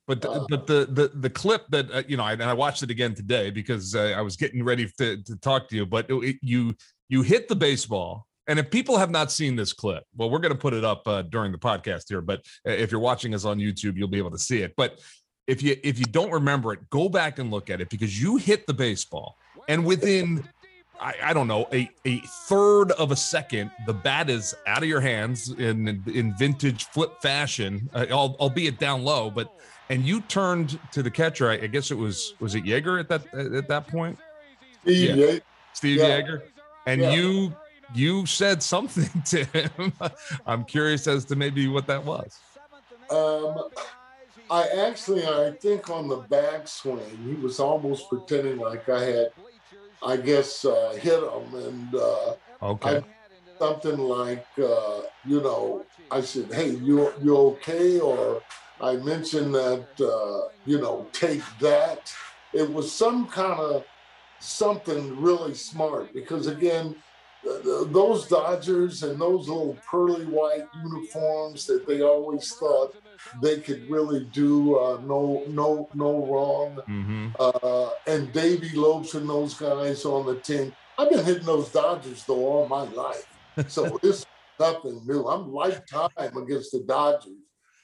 [0.07, 2.53] But the, Uh, but the the the clip that uh, you know, I, and I
[2.53, 5.85] watched it again today because uh, I was getting ready to to talk to you.
[5.85, 6.75] But it, you
[7.09, 10.53] you hit the baseball, and if people have not seen this clip, well, we're going
[10.53, 12.21] to put it up uh, during the podcast here.
[12.21, 14.73] But uh, if you're watching us on YouTube, you'll be able to see it.
[14.77, 14.99] But
[15.47, 18.37] if you if you don't remember it, go back and look at it because you
[18.37, 19.37] hit the baseball,
[19.67, 20.47] and within
[20.99, 24.89] I, I don't know a, a third of a second, the bat is out of
[24.89, 29.53] your hands in in vintage flip fashion, uh, albeit down low, but
[29.89, 31.49] and you turned to the catcher.
[31.49, 34.17] I, I guess it was was it Yeager at that at that point,
[34.83, 35.39] Steve Yeah.
[35.73, 36.21] Steve Yeah.
[36.21, 36.41] Yeager,
[36.85, 37.13] and Yeah.
[37.13, 37.55] you
[37.93, 39.93] you said something to him.
[40.47, 42.39] I'm curious as to maybe what that was.
[43.11, 43.69] Um,
[44.49, 49.27] I actually, I think on the backswing, he was almost pretending like I had,
[50.03, 53.01] I guess, uh, hit him, and uh, Okay,
[53.61, 58.43] something like, uh, you know, I said, "Hey, you you okay?" Or
[58.79, 61.99] I mentioned that, uh, you know, take that.
[62.53, 63.83] It was some kind of
[64.39, 67.03] something really smart because again,
[67.45, 72.95] those Dodgers and those little pearly white uniforms that they always thought
[73.41, 76.79] they could really do uh, no no no wrong.
[76.85, 80.73] hmm Uh, and Davey Lopes and those guys on the team.
[80.97, 83.27] I've been hitting those Dodgers though all my life,
[83.67, 84.25] so it's
[84.59, 85.27] nothing new.
[85.27, 87.33] I'm lifetime against the Dodgers,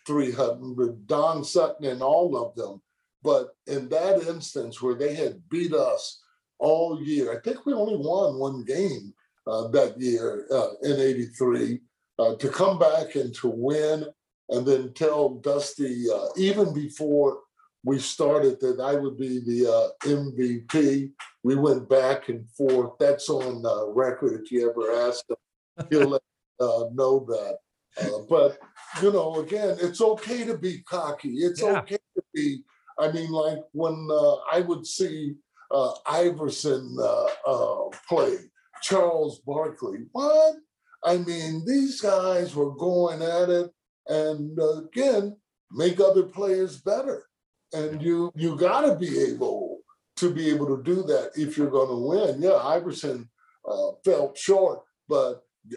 [0.08, 2.82] 300 Don Sutton and all of them.
[3.24, 6.24] But in that instance where they had beat us
[6.58, 9.14] all year, I think we only won one game
[9.46, 11.80] that year uh, in '83.
[12.20, 14.06] Uh, to come back and to win,
[14.50, 17.40] and then tell Dusty uh, even before
[17.84, 21.12] we started that I would be the uh, MVP.
[21.44, 22.94] We went back and forth.
[23.00, 24.42] That's on uh, record.
[24.44, 26.22] If you ever ask him, he'll let
[26.60, 27.58] uh, know that.
[28.00, 28.60] Uh, but
[29.02, 31.38] you know, again, it's okay to be cocky.
[31.40, 31.80] It's Yeah.
[31.80, 32.64] okay to be.
[33.00, 35.34] I mean, like when uh, I would see
[35.72, 38.38] uh, Iverson uh, uh, play,
[38.82, 40.00] Charles Barkley.
[40.12, 40.56] What?
[41.04, 43.72] I mean, these guys were going at it,
[44.08, 45.38] and again,
[45.72, 47.26] make other players better
[47.74, 49.80] and you you got to be able
[50.18, 52.42] to be able to do that if you're going to win.
[52.42, 53.30] Yeah, Iverson
[53.68, 55.42] uh, fell short, but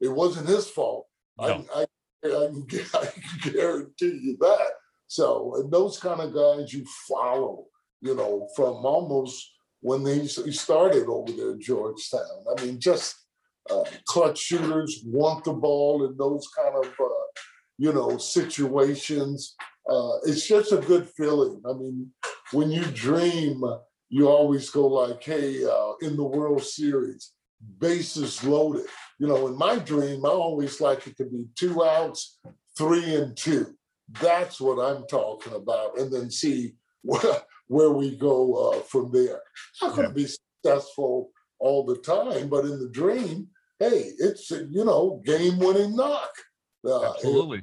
[0.00, 1.06] it wasn't his fault.
[1.38, 1.64] No.
[1.74, 1.82] I, I,
[2.26, 4.70] I, can, I can guarantee you that.
[5.06, 7.66] So, and those kind of guys you follow,
[8.00, 9.51] you know, from almost
[9.82, 12.44] when they he started over there Georgetown.
[12.56, 13.14] I mean, just
[13.70, 17.24] uh, clutch shooters want the ball in those kind of, uh,
[17.78, 19.54] you know, situations
[19.88, 21.60] uh, it's just a good feeling.
[21.68, 22.10] I mean,
[22.52, 23.62] when you dream,
[24.08, 27.32] you always go like, "Hey, uh, in the World Series,
[27.78, 28.86] bases loaded."
[29.18, 32.38] You know, in my dream, I always like it to be two outs,
[32.76, 33.74] three and two.
[34.20, 37.42] That's what I'm talking about, and then see where,
[37.72, 39.40] where we go uh, from there.
[39.80, 44.66] Not going to be successful all the time, but in the dream, hey, it's a,
[44.70, 46.32] you know game-winning knock.
[46.86, 47.62] Uh, absolutely.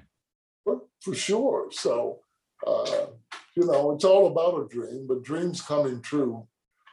[0.63, 1.69] for, for sure.
[1.72, 2.22] So,
[2.65, 3.08] uh,
[3.56, 6.48] you know, it's all about a dream, but dreams coming true,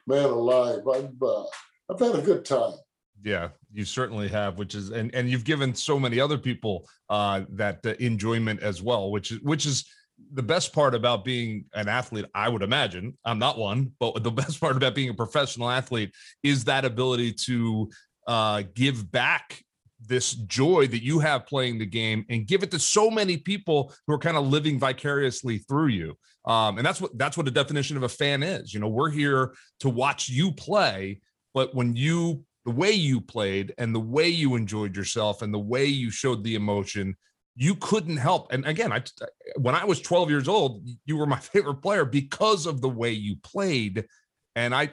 [0.07, 0.87] man alive.
[0.87, 1.45] I've uh,
[1.89, 2.75] I've had a good time.
[3.25, 7.43] Yeah, you certainly have, which is and and you've given so many other people uh
[7.49, 9.87] that uh, enjoyment as well, which is which is
[10.33, 13.17] the best part about being an athlete, I would imagine.
[13.25, 17.33] I'm not one, but the best part about being a professional athlete is that ability
[17.47, 17.91] to
[18.27, 19.63] uh give back
[20.09, 23.93] this joy that you have playing the game and give it to so many people
[24.07, 26.17] who are kind of living vicariously through you.
[26.45, 28.73] Um, and that's what that's what a definition of a fan is.
[28.73, 31.21] You know, we're here to watch you play,
[31.55, 35.59] but when you the way you played and the way you enjoyed yourself and the
[35.59, 37.17] way you showed the emotion
[37.57, 39.03] you couldn't help and again i
[39.59, 43.11] when i was 12 years old you were my favorite player because of the way
[43.11, 44.05] you played
[44.55, 44.89] and i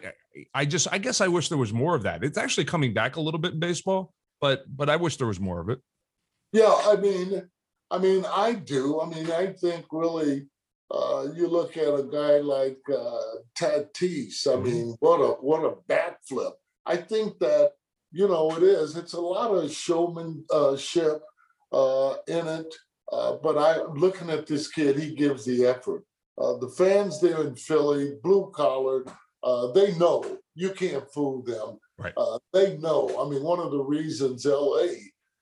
[0.53, 3.17] i just i guess i wish there was more of that it's actually coming back
[3.17, 5.79] a little bit in baseball but but i wish there was more of it
[6.53, 7.49] Yeah, I mean,
[7.89, 9.01] I mean, I do.
[9.01, 10.45] I mean, I think really,
[10.91, 14.45] uh, you look at a guy like uh, Tatis.
[14.45, 14.63] I Mhm.
[14.63, 16.53] mean, what a what a bat flip.
[16.85, 17.71] I think that
[18.11, 18.95] you know it is.
[19.01, 21.21] It's a lot of showmanship
[21.73, 22.73] uh, in it.
[23.11, 26.03] Uh, but I looking at this kid, he gives the effort.
[26.41, 29.05] Uh, the fans there in Philly, blue collar,
[29.43, 30.23] uh, they know
[30.55, 31.77] you can't fool them.
[31.97, 32.13] Right.
[32.17, 33.15] Uh, they know.
[33.23, 34.87] I mean, one of the reasons LA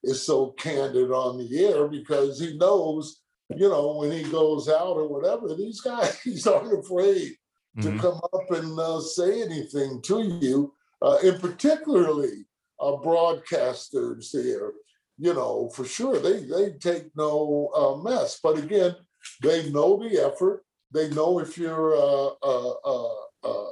[0.04, 3.22] is so candid on the air because he knows,
[3.56, 6.18] you know, when he goes out or whatever, these guys
[6.48, 7.36] aren't afraid
[7.82, 8.00] to Mhm.
[8.02, 12.46] come up and uh, say anything to you, uh, and particularly
[12.82, 14.74] uh, broadcasters there.
[15.22, 18.40] You know, for sure, they they take no uh, mess.
[18.42, 18.96] But again,
[19.44, 20.64] they know the effort.
[20.92, 23.72] They know if you're uh, uh, uh, uh,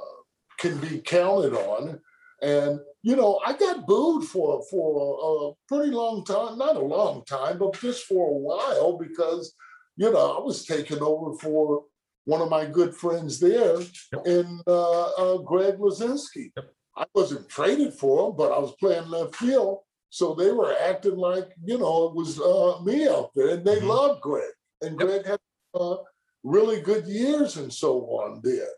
[0.58, 1.98] can be counted on.
[2.40, 4.92] And you know, I got booed for for
[5.28, 9.52] a pretty long time, not a long time, but just for a while because
[9.96, 11.82] you know I was taking over for
[12.26, 13.76] one of my good friends there
[14.24, 16.52] in uh, uh, Greg Luzinski.
[16.96, 19.80] I wasn't traded for him, but I was playing left field,
[20.10, 23.80] so they were acting like you know it was uh, me out there, and they
[23.80, 23.88] Mhm.
[23.88, 24.98] loved Greg, and.
[24.98, 25.40] Greg had
[25.74, 25.96] uh,
[26.42, 28.68] really good years and so on there.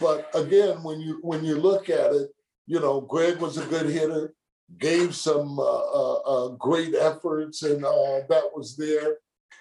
[0.00, 2.30] But again, when you when you look at it,
[2.66, 4.34] you know, Greg was a good hitter,
[4.78, 5.62] gave some uh,
[6.02, 9.18] uh, uh, great efforts, and uh, that was there.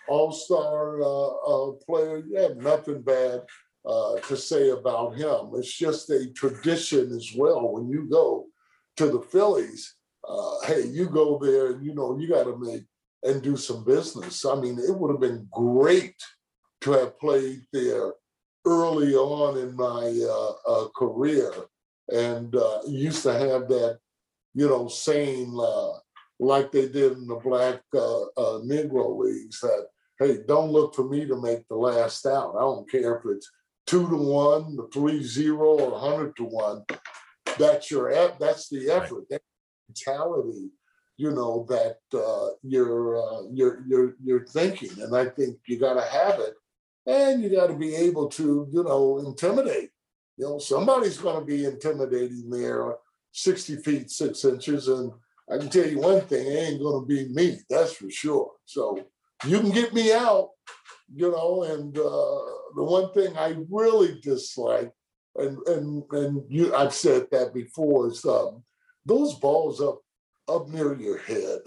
[0.07, 3.41] All star uh, uh, player, yeah, nothing bad
[3.85, 5.51] uh, to say about him.
[5.55, 7.73] It's just a tradition as well.
[7.73, 8.47] When you go
[8.97, 9.95] to the Phillies,
[10.29, 12.83] uh, hey, you go there and you know you got to make
[13.23, 14.45] and do some business.
[14.45, 16.15] I mean, it would have been great
[16.81, 18.13] to have played there
[18.65, 21.51] early on in my uh, uh, career,
[22.09, 23.99] and uh, used to have that,
[24.53, 25.91] you know, saying uh,
[26.39, 29.87] like they did in the black uh, uh, Negro leagues that,
[30.19, 32.55] hey, don't look for me to make the last out.
[32.55, 33.49] I don't care if it's
[33.85, 36.83] two to one, three zero, or hundred to one.
[37.57, 39.41] That's your that's the effort, that
[39.89, 40.69] mentality,
[41.17, 45.95] you know, that uh, you're uh, you're you're you're thinking, and I think you got
[45.95, 46.53] to have it,
[47.05, 49.89] and you got to be able to, you know, intimidate.
[50.37, 52.95] You know, somebody's going to be intimidating there,
[53.33, 55.11] sixty feet six inches, and
[55.51, 57.59] I can tell you one thing: it ain't going to be me.
[57.69, 58.51] That's for sure.
[58.65, 59.05] So
[59.45, 60.51] you can get me out,
[61.13, 61.63] you know.
[61.63, 62.41] And uh,
[62.75, 64.93] the one thing I really dislike,
[65.35, 68.63] and and and you, I've said that before, is um,
[69.05, 69.99] those balls up
[70.47, 71.59] up near your head.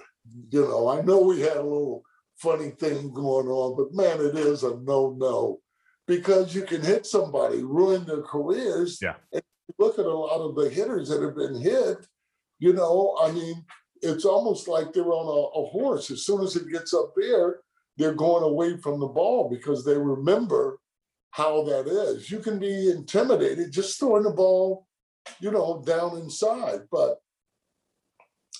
[0.50, 2.02] You know, I know we had a little
[2.36, 5.60] funny thing going on, but man, it is a no no
[6.06, 8.98] because you can hit somebody, ruin their careers.
[9.00, 9.14] Yeah.
[9.32, 9.42] And
[9.78, 12.06] look at a lot of the hitters that have been hit.
[12.58, 13.64] You know, I mean,
[14.02, 16.10] it's almost like they're on a, a horse.
[16.10, 17.60] As soon as it gets up there,
[17.96, 20.78] they're going away from the ball because they remember
[21.30, 22.30] how that is.
[22.30, 24.86] You can be intimidated just throwing the ball,
[25.40, 26.82] you know, down inside.
[26.90, 27.18] But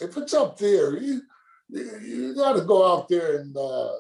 [0.01, 1.23] if it's up there, you
[1.69, 3.93] you, got to go out there and uh,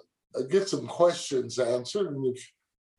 [0.51, 2.09] get some questions answered.
[2.09, 2.53] And if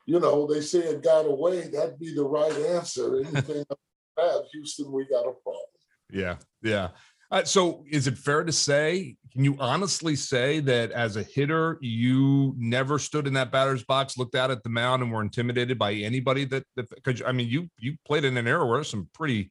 [0.05, 3.17] you know they say it got away, that'd be the right answer.
[3.17, 3.65] Anything
[4.17, 5.65] that Houston, we got a problem.
[6.11, 6.89] Yeah, yeah.
[7.33, 9.15] Uh, so, is it fair to say?
[9.31, 14.19] Can you honestly say that as a hitter, you never stood in that batter's box,
[14.19, 16.45] looked out at the mound, and were intimidated by anybody?
[16.45, 19.49] That because I mean, you you played in an era where some pretty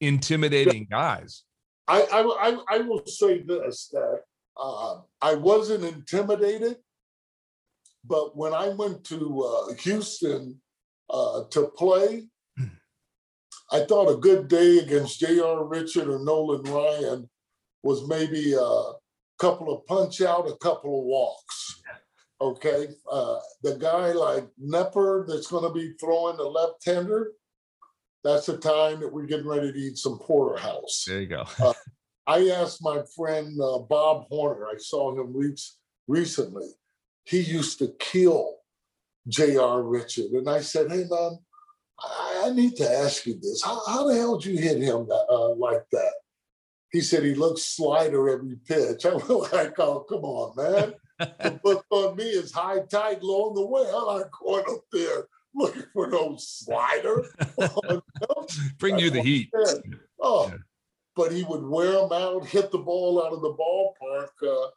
[0.00, 1.42] intimidating guys.
[1.88, 4.20] I I, I, I will say this that
[4.56, 6.76] uh, I wasn't intimidated,
[8.04, 10.60] but when I went to uh, Houston
[11.10, 12.28] uh, to play,
[13.72, 15.64] I thought a good day against J.R.
[15.64, 17.28] Richard or Nolan Ryan
[17.82, 18.92] was maybe a
[19.38, 21.82] couple of punch out, a couple of walks.
[22.40, 27.32] Okay, uh, the guy like Knepper that's going to be throwing the left hander.
[28.22, 31.04] That's the time that we're getting ready to eat some porterhouse.
[31.06, 31.44] There you go.
[32.26, 35.72] I asked my friend uh, Bob Horner, I saw him reach
[36.08, 36.68] recently.
[37.24, 38.56] He used to kill
[39.28, 39.82] J.R.
[39.82, 40.32] Richard.
[40.32, 41.38] And I said, hey, man,
[42.02, 43.62] I, need to ask you this.
[43.62, 46.12] How, how the hell did you hit him uh, like that?
[46.92, 49.04] He said he looks slider every pitch.
[49.06, 50.94] I was like, oh, come on, man.
[51.18, 53.82] the book on me is high tide, low on the way.
[53.82, 57.24] I'm not going up there looking for no slider.
[58.78, 59.50] Bring you the heat.
[60.20, 60.58] Oh, Yeah.
[61.14, 64.28] but he would wear them out, hit the ball out of the ballpark.
[64.42, 64.68] Uh,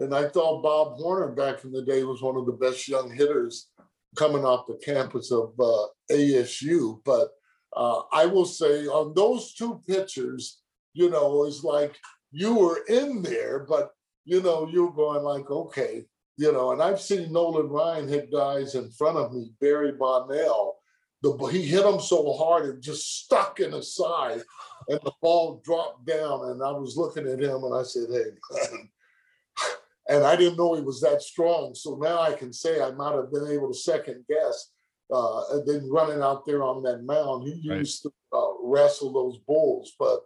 [0.00, 3.10] and I thought Bob Horner back in the day was one of the best young
[3.12, 3.68] hitters
[4.16, 7.00] coming off the campus of uh, ASU.
[7.04, 7.30] But
[7.76, 10.60] uh, I will say on those two pitchers,
[10.92, 11.98] you know, it's like
[12.30, 13.90] you were in there, but
[14.24, 18.74] you know, you're going like, okay, you know, and I've seen Nolan Ryan hit guys
[18.74, 20.76] in front of me, Barry Bonnell.
[21.22, 24.42] The, he hit him so hard it just stuck in his side
[24.88, 26.50] and the ball dropped down.
[26.50, 28.90] And I was looking at him and I said, hey.
[30.08, 31.74] And I didn't know he was that strong.
[31.74, 34.70] So now I can say I might have been able to second guess.
[35.12, 37.78] Uh, and then running out there on that mound, he Right.
[37.80, 39.92] used to uh, wrestle those bulls.
[39.98, 40.20] But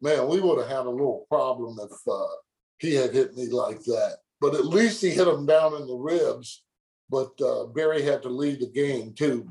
[0.00, 2.26] man, we would have had a little problem if uh,
[2.78, 4.18] he had hit me like that.
[4.40, 6.64] But at least he hit him down in the ribs.
[7.10, 9.42] But uh, Barry had to lead the game too.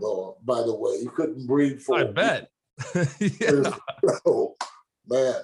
[0.45, 1.99] By the way, he couldn't breathe for.
[1.99, 2.49] I bet.
[3.19, 3.75] yeah.
[4.25, 4.55] Oh,
[5.07, 5.35] man.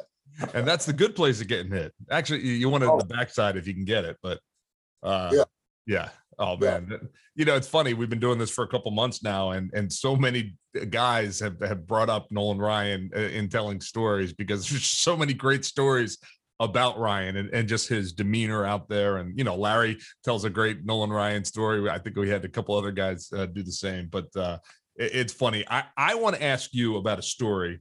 [0.53, 1.93] And that's the good place of getting hit.
[2.09, 2.97] Actually, you, you want it Oh.
[2.97, 4.39] the backside if you can get it, but
[5.03, 5.43] uh, Yeah.
[5.85, 6.09] yeah.
[6.39, 6.79] Oh Yeah.
[6.79, 7.93] man, you know it's funny.
[7.93, 10.55] We've been doing this for a couple months now, and and so many
[10.89, 15.33] guys have have brought up Nolan Ryan uh, in telling stories because there's so many
[15.33, 16.17] great stories
[16.59, 19.17] about Ryan and, and just his demeanor out there.
[19.17, 21.87] And you know, Larry tells a great Nolan Ryan story.
[21.89, 24.57] I think we had a couple other guys uh, do the same, but uh,
[24.95, 25.63] it- it's funny.
[25.69, 27.79] I I want to ask you about a story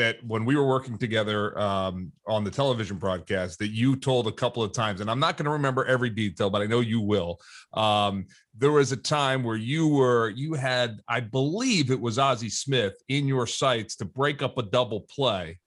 [0.00, 4.32] that when we were working together um, on the television broadcast that you told a
[4.32, 7.02] couple of times, and I'm not going to remember every detail, but I know you
[7.02, 7.38] will.
[7.74, 8.24] Um,
[8.56, 12.94] there was a time where you were you had, I believe it was Ozzie Smith
[13.08, 15.58] in your sights to break up a double play,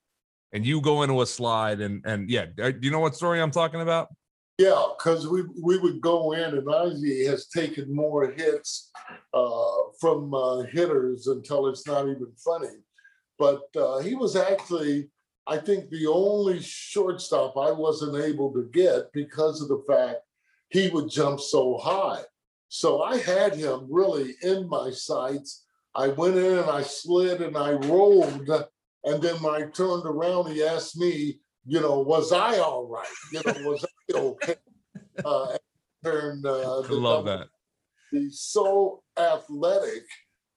[0.52, 3.40] and you go into a slide and and yeah, uh, do you know what story
[3.40, 4.08] I'm talking about?
[4.58, 8.90] Yeah, because we we would go in and Ozzie has taken more hits
[9.32, 12.74] uh, from uh, hitters until it's not even funny.
[13.38, 15.10] But uh, he was actually,
[15.46, 20.20] I think, the only shortstop I wasn't able to get because of the fact
[20.68, 22.22] he would jump so high.
[22.68, 25.64] So I had him really in my sights.
[25.94, 28.50] I went in and I slid and I rolled.
[29.04, 33.06] And then when I turned around, he asked me, you know, was I all right?
[33.32, 34.56] You know, was I okay?
[35.24, 35.58] Uh, and
[36.04, 37.48] turned, uh, I love that.
[38.10, 40.04] He's so athletic.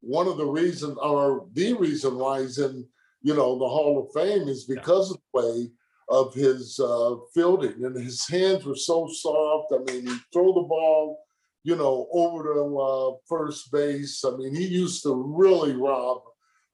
[0.02, 2.86] One of the reasons, or the reason why he's in,
[3.22, 5.72] you know, the Hall of Fame is because of the way
[6.10, 9.74] of his uh, fielding, and his hands were so soft.
[9.74, 11.20] I mean, he throw the ball,
[11.64, 14.24] you know, over to uh, first base.
[14.24, 16.22] I mean, he used to really rob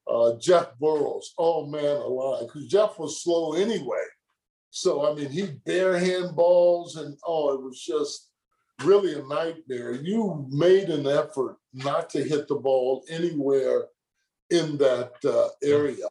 [0.07, 1.33] uh, Jeff Burroughs.
[1.37, 4.03] Oh man, alive, because Jeff was slow anyway.
[4.69, 8.32] So I mean, he barehand balls, and oh, it was just
[8.83, 9.93] really a nightmare.
[9.93, 13.87] You made an effort not to hit the ball anywhere
[14.49, 16.05] in that uh, area.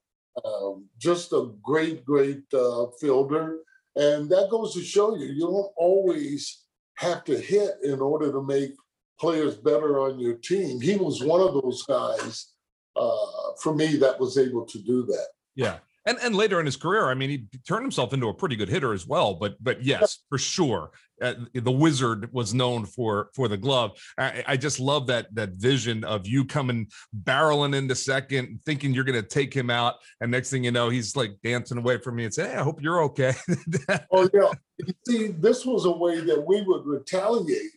[0.45, 3.59] Um, just a great, great uh, fielder.
[3.97, 6.65] And that goes to show you, you don't always
[6.97, 8.73] have to hit in order to make
[9.21, 10.81] players better on your team.
[10.81, 12.53] He was one of those guys
[12.97, 15.27] uh, for me that was able to do that.
[15.55, 15.79] Yeah.
[16.05, 18.69] And and later in his career, I mean, he turned himself into a pretty good
[18.69, 19.35] hitter as well.
[19.35, 20.91] But but yes, for sure,
[21.21, 23.93] uh, the wizard was known for for the glove.
[24.19, 26.89] I, I just love that that vision of you coming
[27.23, 30.89] barreling into second, thinking you're going to take him out, and next thing you know,
[30.89, 33.35] he's like dancing away from me and say, "Hey, I hope you're okay."
[34.11, 34.51] Oh yeah.
[34.79, 37.71] You see, this was a way that we would retaliate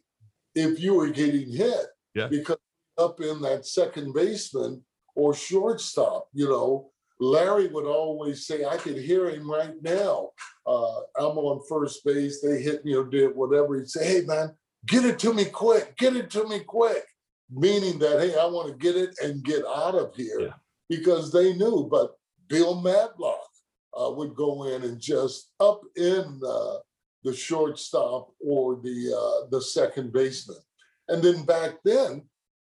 [0.56, 1.86] if you were getting hit.
[2.14, 2.28] Yeah.
[2.28, 2.58] Because
[2.98, 4.84] up in that second baseman
[5.16, 10.30] or shortstop, you know, Larry would always say, I could hear him right now.
[10.68, 13.78] Uh, I'm on first base, they hit me or did whatever.
[13.78, 14.54] He'd say, Hey man,
[14.86, 17.04] get it to me quick, get it to me quick.
[17.52, 20.54] Meaning that, hey, I want to get it and get out of here Yeah.
[20.90, 21.88] because they knew.
[21.90, 22.16] But
[22.48, 23.48] Bill Madlock
[24.00, 26.78] uh, would go in and just up in uh,
[27.24, 30.58] the shortstop or the uh, the second baseman.
[31.08, 32.24] And then back then,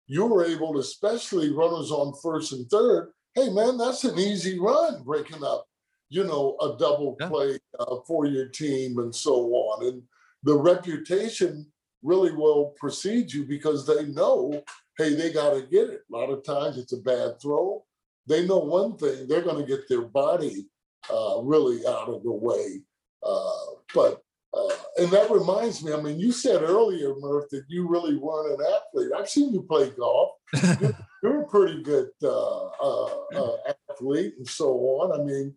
[0.06, 3.10] you were able especially runners on first and third.
[3.34, 5.66] Hey man, that's an easy run, breaking up,
[6.08, 7.28] you know, a double Yeah.
[7.28, 9.86] play uh, for your team and so on.
[9.86, 10.02] And
[10.42, 11.70] the reputation
[12.02, 14.62] really will precede you because they know,
[14.98, 16.02] hey, they got to get it.
[16.12, 17.84] A lot of times it's a bad throw.
[18.26, 20.66] They know one thing: they're going to get their body
[21.08, 22.80] uh, really out of the way.
[23.22, 24.22] Uh, but
[24.52, 28.60] uh, and that reminds me, I mean, you said earlier, Murph, that you really weren't
[28.60, 29.10] an athlete.
[29.16, 30.32] I've seen you play golf.
[30.80, 33.56] You're, you're a pretty good uh, uh, uh,
[33.90, 35.20] athlete and so on.
[35.20, 35.54] I mean,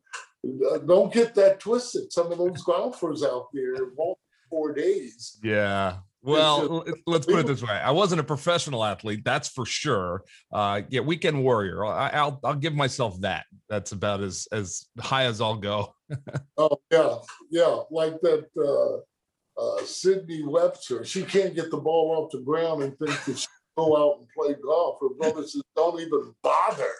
[0.71, 2.13] uh, don't get that twisted.
[2.13, 4.17] Some of those golfers out there won't
[4.49, 5.39] four days.
[5.43, 5.97] Yeah.
[6.23, 7.73] Well, let's put it this way.
[7.73, 10.23] I wasn't a professional athlete, that's for sure.
[10.53, 11.85] Uh, yeah, weekend warrior.
[11.85, 13.45] I, I'll I'll give myself that.
[13.67, 15.93] That's about as as high as I'll go.
[16.57, 17.15] Oh yeah,
[17.49, 21.03] yeah, like that uh, uh, Sydney Webster.
[21.03, 24.27] She can't get the ball off the ground and think that she go out and
[24.37, 24.99] play golf.
[25.01, 26.93] Her brother says, "Don't even bother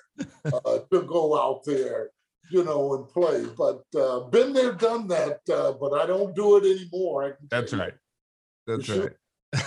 [0.46, 2.10] uh, to go out there,
[2.50, 5.42] you know, and play." But uh, been there, done that.
[5.48, 7.38] Uh, but I don't do it anymore.
[7.52, 7.92] That's can
[8.68, 9.10] That's right.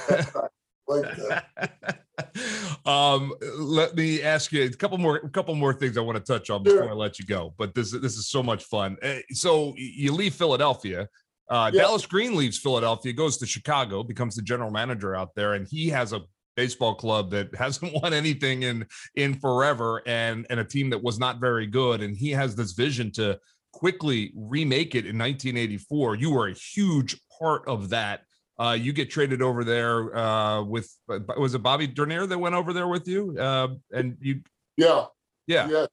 [0.08, 0.50] That's right.
[0.88, 2.02] Like that.
[2.86, 6.32] um let me ask you a couple more a couple more things i want to
[6.32, 6.90] touch on before Sure.
[6.90, 10.34] i let you go but this this is so much fun Uh, so you leave
[10.34, 11.08] philadelphia
[11.50, 11.82] uh Yeah.
[11.82, 15.88] dallas green leaves philadelphia goes to chicago becomes the general manager out there and he
[15.88, 16.20] has a
[16.56, 18.86] baseball club that hasn't won anything in
[19.16, 22.72] in forever and and a team that was not very good and he has this
[22.72, 23.38] vision to
[23.72, 28.20] quickly remake it in 1984 you were a huge part of that
[28.58, 30.90] uh, you get traded over there uh, with
[31.36, 34.40] was it Bobby Dernier that went over there with you uh, and you
[34.76, 35.04] yeah
[35.46, 35.86] yeah yeah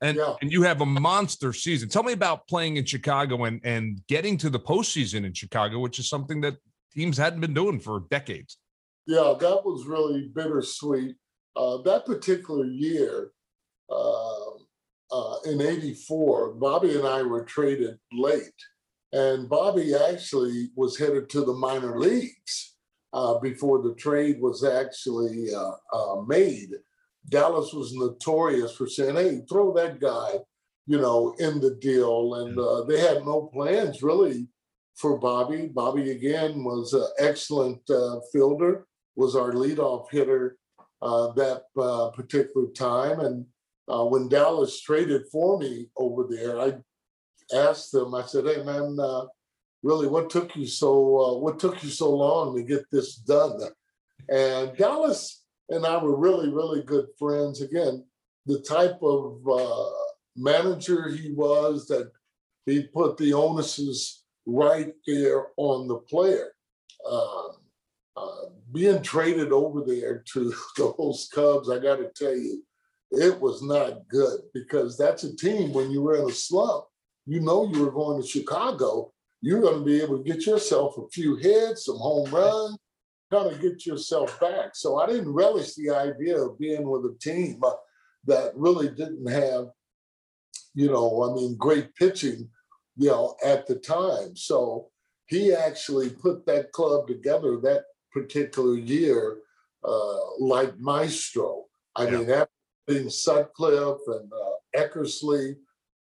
[0.00, 0.34] and Yeah.
[0.40, 1.88] and you have a monster season.
[1.88, 5.98] Tell me about playing in Chicago and and getting to the postseason in Chicago, which
[5.98, 6.56] is something that
[6.94, 8.58] teams hadn't been doing for decades.
[9.06, 11.16] Yeah, that was really bittersweet.
[11.56, 13.32] Uh, that particular year,
[13.90, 14.50] uh,
[15.10, 18.60] uh, in '84, Bobby and I were traded late,
[19.12, 22.76] and Bobby actually was headed to the minor leagues
[23.12, 26.70] uh, before the trade was actually uh, uh, made.
[27.28, 30.34] Dallas was notorious for saying, "Hey, throw that guy,"
[30.86, 34.48] you know, in the deal, and uh, they had no plans really
[34.96, 35.68] for Bobby.
[35.68, 38.86] Bobby again was an excellent uh, fielder,
[39.16, 40.56] was our leadoff hitter
[41.00, 43.20] uh, that uh, particular time.
[43.20, 43.46] And
[43.88, 46.74] uh, when Dallas traded for me over there, I
[47.54, 48.14] asked them.
[48.14, 49.26] I said, "Hey, man, uh,
[49.82, 53.60] really, what took you so uh, what took you so long to get this done?"
[54.28, 57.60] And Dallas and I were really, really good friends.
[57.60, 58.04] Again,
[58.46, 59.90] the type of uh,
[60.36, 62.10] manager he was that
[62.66, 66.52] he put the onuses right there on the player.
[67.08, 67.50] Um,
[68.16, 72.62] uh, being traded over there to those Cubs, I got to tell you,
[73.10, 76.84] it was not good because that's a team when you were in a slump,
[77.28, 79.12] you know you were going to Chicago,
[79.42, 82.78] you're going to be able to get yourself a few hits, some home runs,
[83.30, 84.74] kind of get yourself back.
[84.74, 87.72] So I didn't relish the idea of being with a team uh,
[88.24, 89.66] that really didn't have,
[90.74, 92.48] you know, I mean, great pitching,
[92.96, 94.34] you know, at the time.
[94.34, 94.88] So
[95.26, 99.40] he actually put that club together that particular year
[99.84, 101.66] uh, like maestro.
[101.94, 102.10] I Yeah.
[102.10, 102.52] mean, after
[102.86, 104.52] being Sutcliffe and uh,
[104.82, 105.56] Eckersley,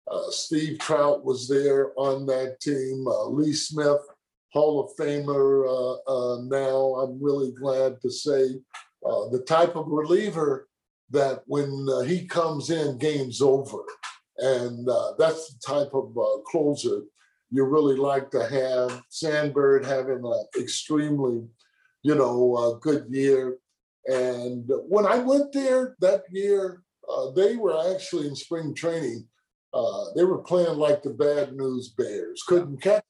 [0.09, 4.01] uh, Steve Trout was there on that team, uh, Lee Smith,
[4.53, 6.95] Hall of Famer uh, uh, now.
[7.01, 8.55] I'm really glad to say
[9.05, 10.67] uh, the type of reliever
[11.09, 13.83] that when uh, he comes in, game's over.
[14.37, 14.87] And
[15.17, 17.01] that's the type of closer
[17.49, 19.01] you really like to have.
[19.09, 21.43] Sandberg having an extremely,
[22.03, 23.57] you know, good year.
[24.05, 26.83] And when I went there that year,
[27.35, 29.27] they were actually in spring training.
[29.77, 33.03] Uh, they were playing like the bad news Bears, couldn't catch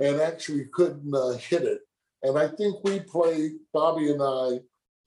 [0.00, 1.78] and actually couldn't uh, hit it.
[2.24, 4.58] And I think we played, Bobby and I,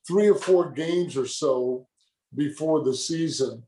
[0.07, 1.85] three or four games or so
[2.33, 3.63] before the season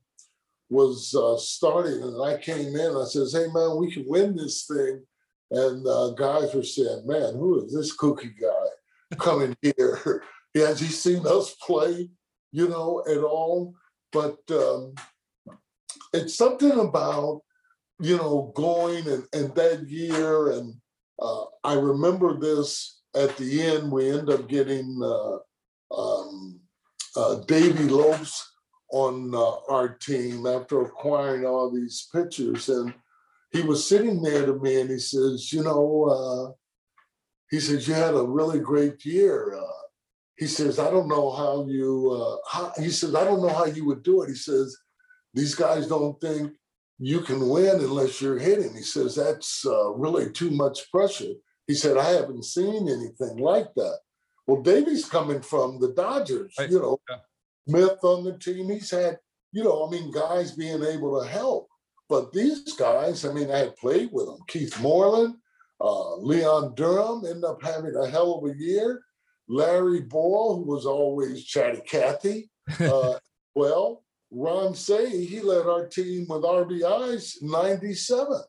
[0.70, 2.02] was uh, starting.
[2.02, 5.04] And I came in, I says, hey, man, we can win this thing.
[5.52, 10.24] And uh, guys were saying, man, who is this kooky guy coming here?
[10.56, 12.10] Has he seen us play,
[12.54, 13.74] you know, at all?
[14.14, 14.94] But um,
[16.14, 17.42] it's something about,
[18.00, 20.52] you know, going and, and that year.
[20.52, 20.76] And
[21.20, 25.38] uh, I remember this at the end, we end up getting uh,
[25.96, 26.60] um,
[27.16, 28.52] uh, Davey Lopes
[28.92, 32.70] on uh, our team after acquiring all these pitchers.
[32.70, 32.94] And
[33.52, 36.52] he was sitting there to me and he says, you know, uh,
[37.50, 39.56] he says, you had a really great year.
[39.56, 39.84] Uh,
[40.38, 43.86] he says, I don't know how you, how, he says, I don't know how you
[43.86, 44.30] would do it.
[44.30, 44.78] He says,
[45.38, 46.54] these guys don't think
[47.00, 48.74] you can win unless you're hitting.
[48.76, 51.34] He says, that's uh, really too much pressure.
[51.68, 54.00] He said, I haven't seen anything like that.
[54.48, 56.70] Well, Davey's coming from the Dodgers, Right.
[56.72, 57.18] you know, Yeah.
[57.70, 58.70] Smith on the team.
[58.70, 59.20] He's had,
[59.52, 61.68] you know, I mean, guys being able to help.
[62.10, 64.40] But these guys, I mean, I had played with them.
[64.48, 65.36] Keith Moreland,
[65.82, 69.02] uh, Leon Durham ended up having a hell of a year.
[69.50, 72.50] Larry Bowa, who was always chatty Cathy.
[72.80, 73.18] Uh,
[73.56, 78.42] well, Ron Cey, he led our team with RBIs 97.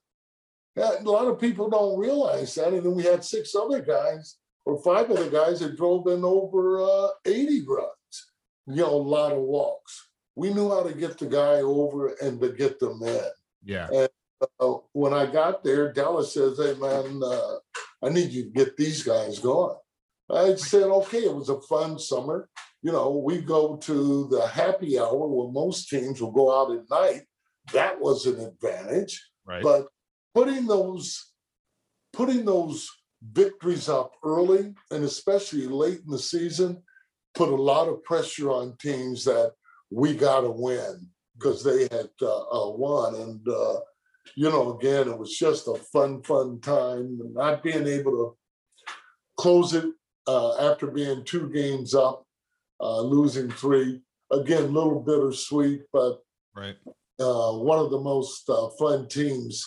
[0.77, 2.73] Yeah, a lot of people don't realize that.
[2.73, 6.81] And then we had six other guys or five other guys that drove in over
[6.83, 8.33] uh, 80 runs,
[8.67, 10.09] you know, a lot of walks.
[10.37, 13.31] We knew how to get the guy over and to get them in.
[13.65, 13.89] Yeah.
[13.93, 14.09] And,
[14.61, 17.57] uh, when I got there, Dallas says, "Hey man, uh,
[18.03, 19.77] I need you to get these guys going."
[20.31, 22.49] I said, "Okay." It was a fun summer.
[22.83, 26.89] You know, we go to the happy hour where most teams will go out at
[26.91, 27.23] night.
[27.73, 29.63] That was an advantage, Right.
[29.63, 29.89] but
[30.35, 31.33] putting those
[32.13, 32.89] putting those
[33.23, 36.83] victories up early and especially late in the season
[37.35, 39.53] put a lot of pressure on teams that
[39.91, 41.07] we got to win
[41.37, 43.49] because they had uh, uh, won and.
[43.49, 43.81] Uh,
[44.37, 47.19] you know, again, it was just a fun, fun time.
[47.33, 48.37] Not being able to
[49.39, 49.87] close it
[50.27, 52.27] uh, after being two games up
[52.81, 54.01] uh, losing three.
[54.31, 56.19] Again, a little bittersweet, but
[56.55, 56.77] Right.
[57.21, 59.65] uh, one of the most uh, fun teams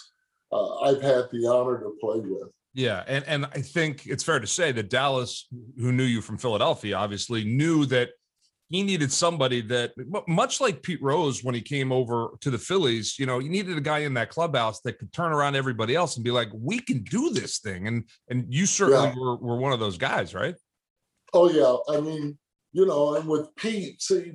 [0.52, 2.50] uh, I've had the honor to play with.
[2.74, 5.48] Yeah, and and I think it's fair to say that Dallas,
[5.78, 8.12] who knew you from Philadelphia, obviously knew that
[8.70, 9.92] he needed somebody that
[10.30, 13.78] much like Pete Rose when he came over to the Phillies, you know, you needed
[13.78, 16.80] a guy in that clubhouse that could turn around everybody else and be like, we
[16.80, 17.88] can do this thing.
[17.88, 19.16] And and you certainly Yeah.
[19.16, 20.56] were, were one of those guys, right?
[21.34, 22.38] Oh yeah, I mean,
[22.74, 24.34] you know, and with Pete, see,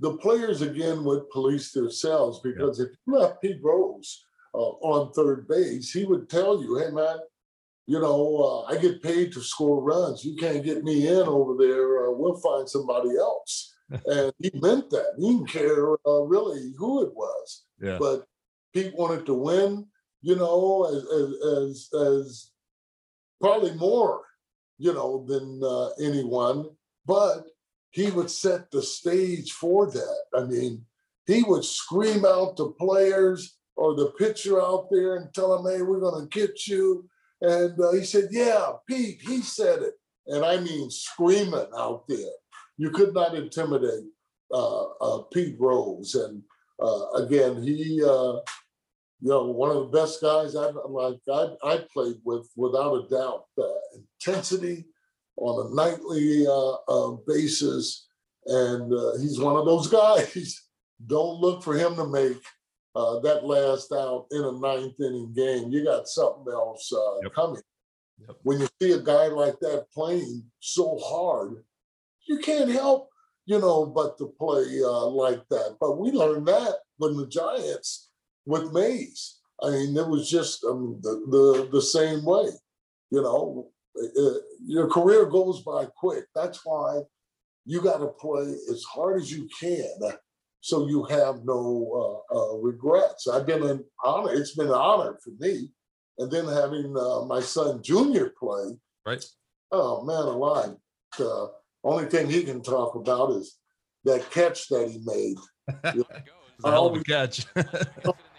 [0.00, 4.24] the players again would police themselves because if you left Pete Rose
[4.54, 7.18] uh, on third base, he would tell you, "Hey man,
[7.86, 8.36] you know,
[8.68, 10.24] uh, I get paid to score runs.
[10.24, 12.08] You can't get me in over there.
[12.08, 13.74] Uh, we'll find somebody else."
[14.06, 15.14] and he meant that.
[15.18, 17.98] He didn't care uh, really who it was, Yeah.
[17.98, 18.24] but
[18.72, 19.86] Pete wanted to win.
[20.22, 21.28] You know, as as
[21.58, 22.50] as, as
[23.40, 24.22] probably more
[24.82, 26.64] you know, than uh, anyone,
[27.04, 27.44] but
[27.90, 30.22] he would set the stage for that.
[30.34, 30.84] I mean,
[31.26, 35.82] he would scream out to players or the pitcher out there and tell them, hey,
[35.82, 37.08] we're going to get you.
[37.40, 39.94] And uh, he said, yeah, Pete, he said it.
[40.26, 42.32] And I mean, screaming out there.
[42.76, 44.04] You could not intimidate
[44.52, 46.14] uh, uh, Pete Rose.
[46.14, 46.42] And
[46.80, 48.38] uh, again, he, uh,
[49.22, 53.08] you know, one of the best guys I've like I, I played with, without a
[53.08, 53.44] doubt.
[53.58, 53.64] Uh,
[53.94, 54.84] intensity
[55.36, 58.06] on a nightly uh, uh, basis,
[58.46, 60.60] and uh, he's one of those guys.
[61.06, 62.38] Don't look for him to make
[62.94, 65.70] uh, that last out in a ninth inning game.
[65.72, 67.32] You got something else uh, Yep.
[67.34, 67.62] coming.
[68.18, 68.36] Yep.
[68.42, 71.64] When you see a guy like that playing so hard,
[72.28, 73.08] you can't help,
[73.46, 75.76] you know, but to play uh, like that.
[75.80, 78.10] But we learned that when the Giants
[78.44, 79.38] with Mays.
[79.62, 82.48] I mean, it was just um, the, the the same way.
[83.10, 84.30] You know, Uh,
[84.64, 86.24] your career goes by quick.
[86.34, 87.00] That's why
[87.64, 90.12] you got to play as hard as you can,
[90.60, 93.28] so you have no uh, uh, regrets.
[93.28, 94.32] I've been an honor.
[94.32, 95.70] It's been an honor for me,
[96.18, 98.76] and then having uh, my son Junior play.
[99.06, 99.24] Right.
[99.72, 100.76] Oh man, alive!
[101.18, 101.50] The
[101.84, 103.56] only thing he can talk about is
[104.04, 105.36] that catch that he made.
[106.60, 107.46] It's a hell a catch.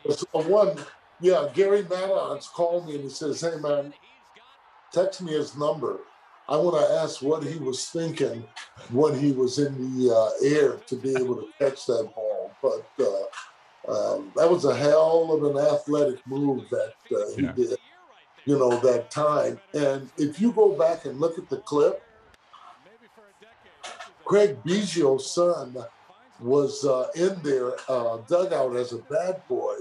[0.09, 0.77] So one,
[1.21, 3.93] yeah, Gary Maddox called me and he says, "Hey man,
[4.91, 5.99] text me his number.
[6.49, 8.43] I want to ask what he was thinking
[8.91, 12.85] when he was in the uh, air to be able to catch that ball." But
[12.99, 17.51] uh, um, that was a hell of an athletic move that uh, he Yeah.
[17.53, 17.77] did,
[18.45, 19.59] you know, that time.
[19.73, 22.01] And if you go back and look at the clip,
[24.25, 25.75] Craig Biggio's son
[26.39, 29.75] was uh, in their uh, dugout as a bad boy,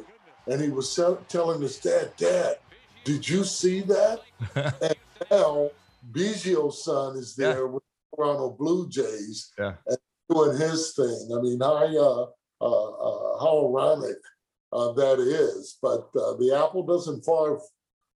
[0.46, 0.98] and he was
[1.28, 2.56] telling his dad, "Dad,
[3.04, 4.22] did you see that?"
[5.30, 5.70] now
[6.12, 7.52] Biggio's son is Yeah.
[7.54, 9.76] there with the Toronto Blue Jays Yeah.
[9.86, 9.98] and
[10.28, 11.30] doing his thing.
[11.36, 12.26] I mean, how uh,
[12.62, 14.16] uh, uh, how ironic
[14.72, 15.78] uh, that is.
[15.82, 17.60] But uh, the apple doesn't fall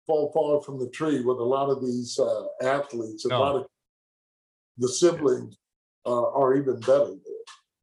[0.06, 3.24] fall far from the tree with a lot of these uh, athletes.
[3.24, 3.40] A No.
[3.40, 3.66] lot of
[4.76, 5.56] the siblings
[6.04, 7.14] uh, are even better.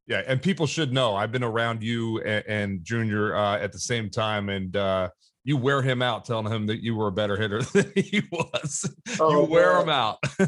[0.06, 3.78] Yeah, and people should know I've been around you and, and Junior uh, at the
[3.78, 5.08] same time, and uh,
[5.44, 8.94] you wear him out, telling him that you were a better hitter than he was.
[9.08, 9.82] you Oh, wear man.
[9.82, 10.18] him out.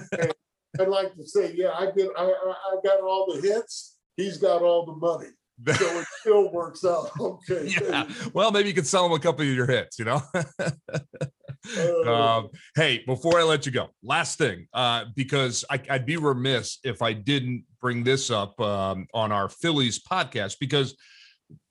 [0.81, 2.09] I'd like to say, yeah, I did.
[2.17, 3.97] I, I, I got all the hits.
[4.17, 5.29] He's got all the money,
[5.79, 7.69] so it still works out okay.
[7.81, 8.09] yeah.
[8.33, 10.23] Well, maybe you could sell him a couple of your hits, you know.
[11.77, 16.17] Uh, um, hey, before I let you go, last thing, uh, because I, I'd be
[16.17, 20.95] remiss if I didn't bring this up um, on our Phillies podcast because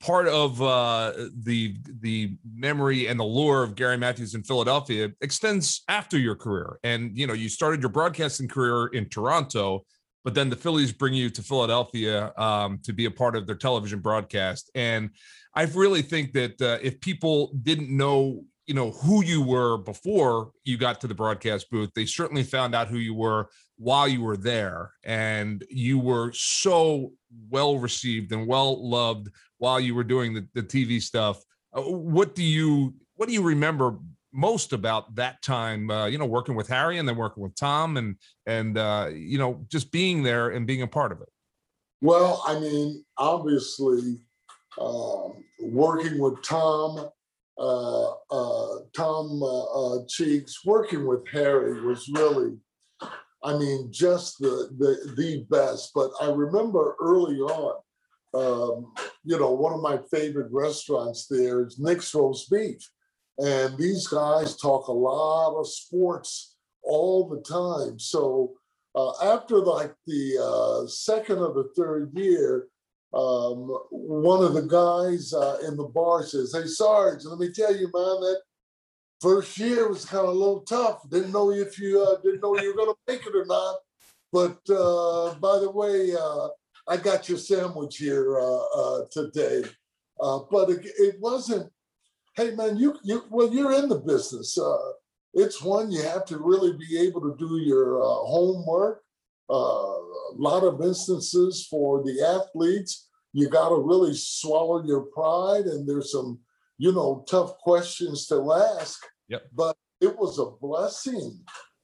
[0.00, 1.12] part of uh,
[1.42, 6.78] the the memory and the lure of Gary Matthews in Philadelphia extends after your career,
[6.82, 9.84] and you know you started your broadcasting career in Toronto.
[10.24, 13.56] But then the Phillies bring you to Philadelphia um, to be a part of their
[13.56, 15.10] television broadcast, and
[15.54, 20.50] I really think that uh, if people didn't know, you know, who you were before
[20.64, 24.22] you got to the broadcast booth, they certainly found out who you were while you
[24.22, 27.12] were there, and you were so
[27.50, 31.42] well received and well loved while you were doing the, the TV stuff.
[31.72, 33.98] Uh, what do you what do you remember
[34.32, 35.90] most about that time?
[35.90, 39.38] Uh, you know, working with Harry and then working with Tom, and and uh, you
[39.38, 41.28] know, just being there and being a part of it.
[42.00, 44.20] Well, I mean, obviously,
[44.78, 47.08] um, working with Tom,
[47.58, 52.56] Tom uh, uh, Cheeks, working with Harry was really,
[53.42, 55.92] I mean, just the the the best.
[55.94, 57.76] But I remember early on,
[58.34, 58.92] um,
[59.24, 62.80] you know, one of my favorite restaurants there is Nick's Roast Beef,
[63.38, 67.98] and these guys talk a lot of sports all the time.
[67.98, 68.54] So
[68.94, 72.68] uh, after like the uh, second or the third year,
[73.14, 77.74] um, one of the guys uh, in the bar says, "Hey Sarge, let me tell
[77.74, 78.40] you, man, that
[79.20, 81.08] first year was kind of a little tough.
[81.08, 83.76] Didn't know if you uh, didn't know you were going to make it or not.
[84.32, 86.48] But uh, by the way, uh,
[86.88, 89.62] I got your sandwich here uh, uh, today.
[90.18, 91.70] But it, it wasn't.
[92.34, 94.58] Hey man, you you well, you're in the business.
[95.34, 99.03] It's one you have to really be able to do your homework.
[99.50, 105.64] Uh, a lot of instances for the athletes, you got to really swallow your pride,
[105.66, 106.40] and there's some,
[106.78, 109.00] you know, tough questions to ask.
[109.28, 109.42] Yep.
[109.52, 111.40] But it was a blessing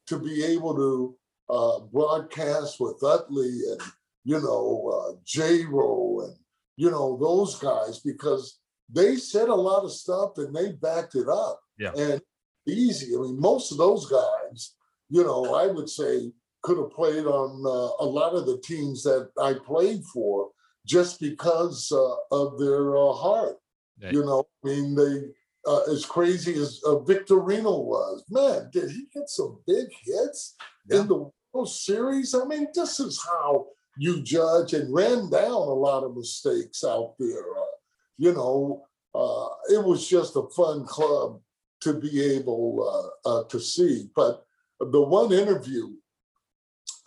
[0.07, 1.17] to be able to
[1.49, 3.81] uh, broadcast with Utley and
[4.25, 6.37] you know uh, J-Roll and
[6.77, 8.61] you know those guys because
[8.93, 11.61] they said a lot of stuff and they backed it up.
[11.79, 11.93] Yeah.
[11.97, 12.21] And
[12.67, 13.15] easy.
[13.15, 14.75] I mean, most of those guys,
[15.09, 16.33] you know, I would say
[16.63, 20.51] could have played on uh, a lot of the teams that I played for
[20.87, 23.57] just because uh, of their uh, heart.
[23.99, 24.11] Yeah.
[24.13, 25.23] You know, I mean, they
[25.67, 30.57] uh, as crazy as uh, Victorino was, man, did he get some big hits
[30.89, 31.01] Yeah.
[31.01, 32.35] in the World Series?
[32.35, 33.67] I mean, this is how
[33.99, 37.59] you judge and ran down a lot of mistakes out there.
[37.59, 37.77] Uh,
[38.17, 41.41] you know, uh, it was just a fun club
[41.81, 43.11] to be able
[43.49, 44.09] to see.
[44.15, 44.45] But
[44.79, 45.89] the one interview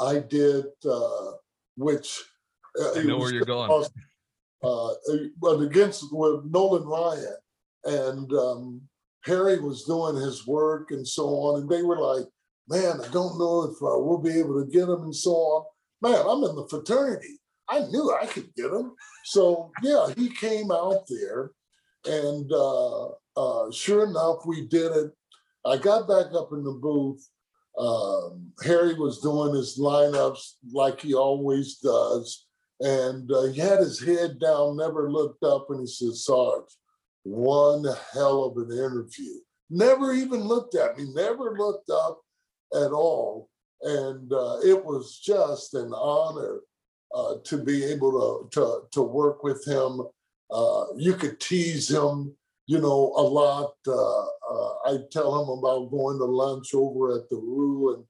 [0.04, 1.32] I did, uh,
[1.78, 2.22] which
[2.80, 3.86] uh, I know where you're going.
[4.64, 4.94] uh, uh,
[5.40, 7.36] but against with Nolan Ryan
[7.86, 8.82] and um,
[9.26, 12.26] Harry was doing his work and so on, and they were like,
[12.68, 15.66] "Man, I don't know if uh, we'll be able to get him," and so on.
[16.02, 17.40] Man, I'm in the fraternity.
[17.70, 18.94] I knew I could get him.
[19.26, 21.52] So yeah, he came out there,
[22.06, 25.12] and uh, uh, sure enough, we did it.
[25.66, 27.26] I got back up in the booth.
[27.78, 32.46] Um, Harry was doing his lineups like he always does.
[32.80, 36.70] And uh, he had his head down, never looked up, and he said, Sarge,
[37.24, 39.36] one hell of an interview.
[39.70, 42.22] Never even looked at me, never looked up
[42.76, 43.50] at all.
[43.82, 46.60] And uh, it was just an honor
[47.14, 50.02] uh, to be able to, to, to work with him.
[50.52, 53.74] Uh, you could tease him, you know, a lot.
[54.50, 58.04] Uh, I tell him about going to lunch over at the Rue and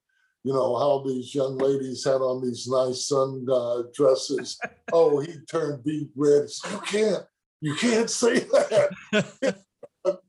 [0.43, 4.59] you know how these young ladies had on these nice sun uh, dresses.
[4.93, 6.49] oh, he turned deep red.
[6.49, 7.23] So you can't,
[7.61, 8.89] you can't say that.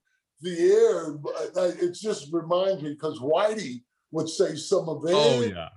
[0.41, 1.17] the air,
[1.83, 3.83] it just reminds me because Whitey
[4.13, 5.71] would say some of it, Oh yeah.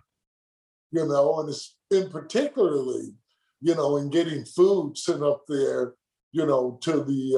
[0.91, 3.15] you know, and it's in particularly,
[3.61, 5.95] you know, in getting food sent up there,
[6.32, 7.36] you know, to the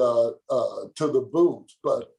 [0.50, 1.68] uh, uh, to the booth.
[1.82, 2.10] But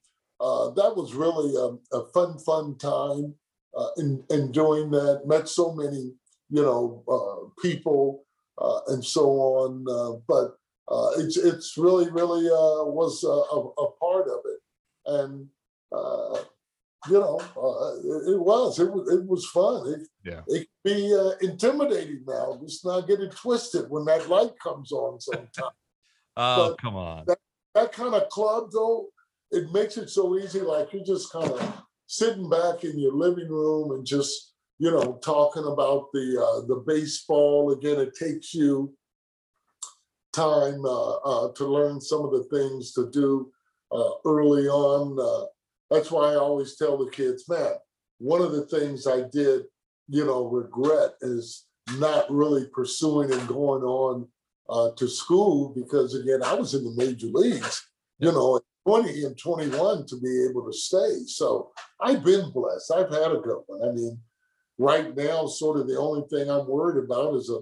[0.42, 3.34] uh, that was really a, a fun, fun time
[3.78, 5.22] uh, in in doing that.
[5.26, 6.14] Met so many,
[6.50, 8.24] you know, uh, people
[8.58, 9.86] uh, and so on.
[9.90, 10.58] Uh, but
[10.94, 14.60] uh, it's it's really, really uh, was a, a, part of it,
[15.06, 15.48] and
[15.96, 16.40] uh,
[17.08, 17.94] you know, uh,
[18.30, 19.94] it, it was it was it was fun.
[19.94, 20.42] It, Yeah.
[20.48, 22.60] it can be uh, intimidating now.
[22.64, 25.76] Just not get it twisted when that light comes on sometime.
[26.38, 27.26] Oh, But- come on.
[27.76, 29.08] that kind of club though,
[29.52, 30.62] it makes it so easy.
[30.62, 35.20] Like you're just kind of sitting back in your living room and just you know
[35.24, 37.72] talking about the uh, the baseball.
[37.72, 38.94] Again, it takes you
[40.34, 43.52] time uh, uh, to learn some of the things to do
[43.92, 45.18] uh, early on.
[45.20, 45.48] Uh,
[45.90, 47.74] that's why I always tell the kids, man,
[48.20, 49.64] one of the things I did,
[50.08, 51.66] you know, regret is
[51.98, 54.28] not really pursuing and going on
[54.70, 57.86] uh, to school because again, I was in the major leagues,
[58.20, 61.26] you know, 20 and 21 to be able to stay.
[61.26, 62.92] So I've been blessed.
[62.92, 63.88] I've had a good one.
[63.88, 64.20] I mean,
[64.78, 67.60] right now, sort of the only thing I'm worried about is a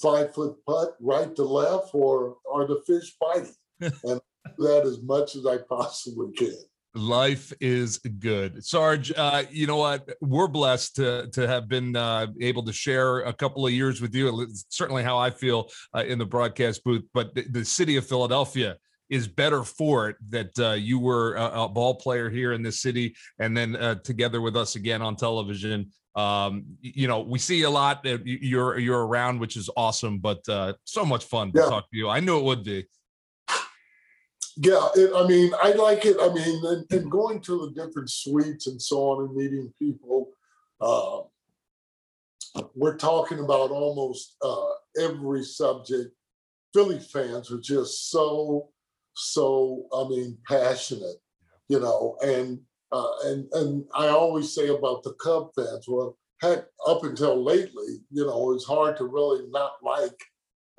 [0.00, 3.54] five foot putt right to left or are the fish biting?
[3.80, 4.20] and
[4.58, 6.54] that as much as I possibly can.
[6.94, 8.64] Life is good.
[8.64, 10.08] Sarge, uh, you know what?
[10.20, 14.12] We're blessed to to have been uh, able to share a couple of years with
[14.12, 14.40] you.
[14.42, 18.06] It's certainly how I feel uh, in the broadcast booth, but the, the city of
[18.06, 18.76] Philadelphia
[19.10, 22.80] is better for it that uh, you were a, a ball player here in this
[22.80, 25.90] city and then uh, together with us again on television.
[26.16, 30.48] Um, you know, we see a lot that you're you're around, which is awesome, but
[30.48, 31.68] uh, so much fun to Yeah.
[31.68, 32.08] talk to you.
[32.08, 32.86] I knew it would be.
[34.56, 36.16] Yeah, it, I mean, I like it.
[36.20, 40.30] I mean, and, and going to the different suites and so on and meeting people.
[40.80, 41.20] Uh,
[42.74, 46.10] we're talking about almost uh, every subject.
[46.74, 48.70] Philly fans are just so,
[49.14, 51.16] so, I mean, passionate,
[51.68, 52.60] you know, and
[52.92, 58.00] uh, and and I always say about the Cub fans, well, heck, up until lately,
[58.10, 60.18] you know, it's hard to really not like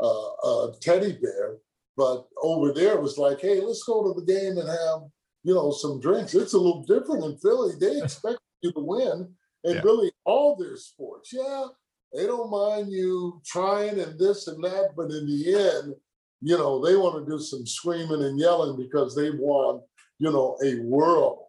[0.01, 0.05] uh,
[0.47, 1.57] a teddy bear.
[1.97, 5.01] But over there, it was like, hey, let's go to the game and have,
[5.43, 6.33] you know, some drinks.
[6.33, 7.73] It's a little different in Philly.
[7.79, 9.81] They expect you to win and Yeah.
[9.83, 11.31] really all their sports.
[11.31, 11.65] Yeah,
[12.13, 15.95] they don't mind you trying and this and that, but in the end,
[16.41, 19.81] you know, they want to do some screaming and yelling because they've won,
[20.19, 21.43] you know, a world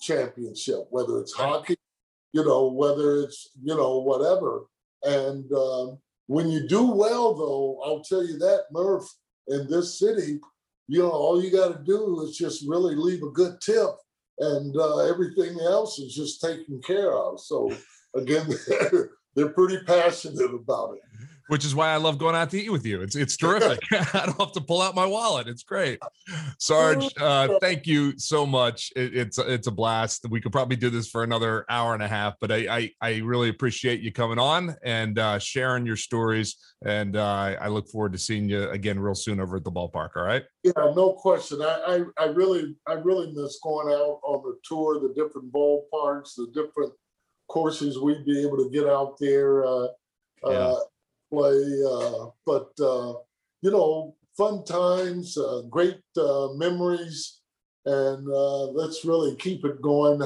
[0.00, 1.76] championship, whether it's hockey,
[2.32, 4.66] you know, whether it's, you know, whatever.
[5.02, 9.08] And um, when you do well, though, I'll tell you that, Murph,
[9.48, 10.38] in this city,
[10.88, 13.90] you know, all you got to do is just really leave a good tip
[14.38, 17.40] and uh, everything else is just taken care of.
[17.40, 17.72] So,
[18.14, 21.28] again, they're, they're pretty passionate about it.
[21.48, 23.02] Which is why I love going out to eat with you.
[23.02, 23.80] It's it's terrific.
[23.92, 25.48] I don't have to pull out my wallet.
[25.48, 26.00] It's great.
[26.58, 28.92] Sarge, uh, thank you so much.
[28.96, 30.26] It, it's it's a blast.
[30.28, 33.16] We could probably do this for another hour and a half, but I I, I
[33.18, 36.56] really appreciate you coming on and uh, sharing your stories.
[36.84, 40.10] And uh, I look forward to seeing you again real soon over at the ballpark.
[40.16, 40.44] All right.
[40.62, 41.62] Yeah, no question.
[41.62, 46.34] I, I, I really, I really miss going out on the tour, the different ballparks,
[46.36, 46.92] the different
[47.48, 49.86] courses we'd be able to get out there, uh,
[50.44, 50.50] Yeah.
[50.50, 50.80] uh,
[51.30, 51.82] play.
[51.88, 53.14] Uh, but uh,
[53.62, 57.40] you know, fun times, uh, great uh, memories,
[57.84, 60.20] and uh, let's really keep it going.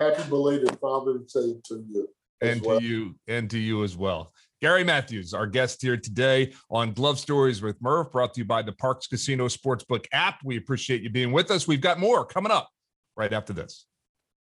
[0.00, 2.08] Happy belated Father's Day to you.
[2.42, 2.78] and well.
[2.78, 4.32] to you and to you as well.
[4.62, 8.62] Gary Matthews, our guest here today on Glove Stories with Murph, brought to you by
[8.62, 10.38] the Parx Casino Sportsbook app.
[10.44, 11.68] We appreciate you being with us.
[11.68, 12.70] We've got more coming up
[13.16, 13.86] right after this.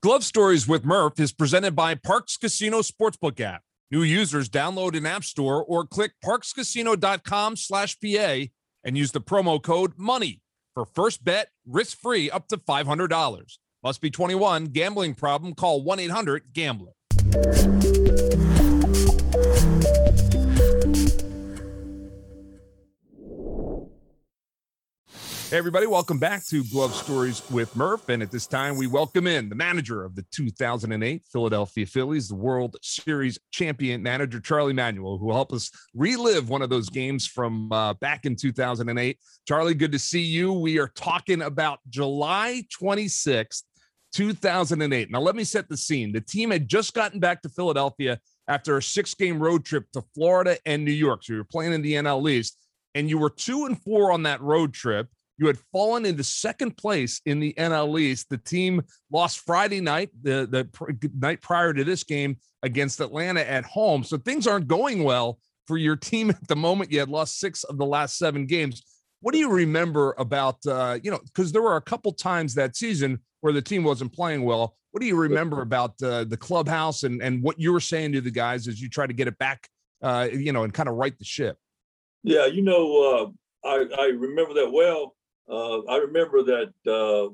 [0.04, 3.64] Glove Stories with Murph is presented by Parx Casino Sportsbook app.
[3.92, 8.46] New users download an app store or click parxcasino.com slash PA
[8.84, 10.42] and use the promo code MONEY
[10.74, 13.58] for first bet risk-free up to $500.
[13.84, 14.66] Must be 21.
[14.66, 15.54] Gambling problem?
[15.54, 18.03] Call 1-800-GAMBLER.
[25.54, 28.10] Everybody, welcome back to Glove Stories with Murph.
[28.10, 32.34] And at this time, we welcome in the manager of the 2008 Philadelphia Phillies, the
[32.34, 37.28] World Series champion manager, Charlie Manuel, who will help us relive one of those games
[37.28, 39.20] from uh, back in 2008.
[39.47, 40.54] Charlie, good to see you.
[40.54, 43.62] We are talking about July 26th,
[44.12, 45.12] 2008.
[45.12, 46.12] Now, let me set the scene.
[46.12, 50.01] The team had just gotten back to Philadelphia after a six game road trip to
[50.16, 51.24] Florida and New York.
[51.24, 52.58] So you were playing in the NL East,
[52.95, 55.10] and you were two and four on that road trip.
[55.38, 58.30] You had fallen into second place in the NL East.
[58.30, 58.82] The team
[59.12, 64.04] lost Friday night, the, the pr- night prior to this game against Atlanta at home.
[64.04, 66.92] So things aren't going well for your team at the moment.
[66.92, 68.84] You had lost six of the last seven games.
[69.22, 72.76] What do you remember about, uh, you know, because there were a couple times that
[72.76, 74.76] season where the team wasn't playing well.
[74.92, 78.22] What do you remember about uh, the clubhouse and, and what you were saying to
[78.22, 79.68] the guys as you try to get it back,
[80.02, 81.58] uh, you know, and kind of right the ship?
[82.24, 83.34] Yeah, you know,
[83.66, 85.16] uh, I I remember that well.
[85.50, 87.30] Uh, I remember that uh,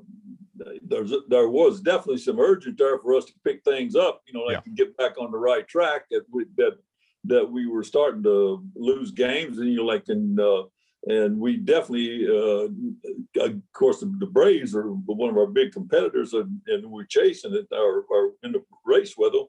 [0.82, 4.22] there's there was definitely some urgent there for us to pick things up.
[4.26, 4.60] You know, like Yeah.
[4.62, 6.02] to get back on the right track.
[6.10, 6.78] That we that
[7.24, 10.64] that we were starting to lose games, and you know, like and uh,
[11.06, 12.68] and we definitely, uh,
[13.42, 17.54] of course, the, the Braves are one of our big competitors, and, and we're chasing
[17.54, 19.46] it, or, or in the race with them.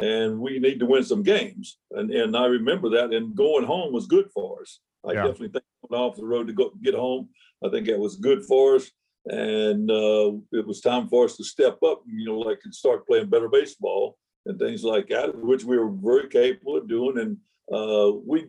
[0.00, 3.12] And we need to win some games, and and I remember that.
[3.12, 4.80] And going home was good for us.
[5.06, 5.22] I Yeah.
[5.26, 7.28] definitely think going off the road to go get home.
[7.64, 8.90] I think that was good for us,
[9.26, 12.02] and uh, it was time for us to step up.
[12.06, 15.90] You know, like and start playing better baseball and things like that, which we were
[15.90, 17.18] very capable of doing.
[17.18, 17.36] And
[17.72, 18.46] uh, we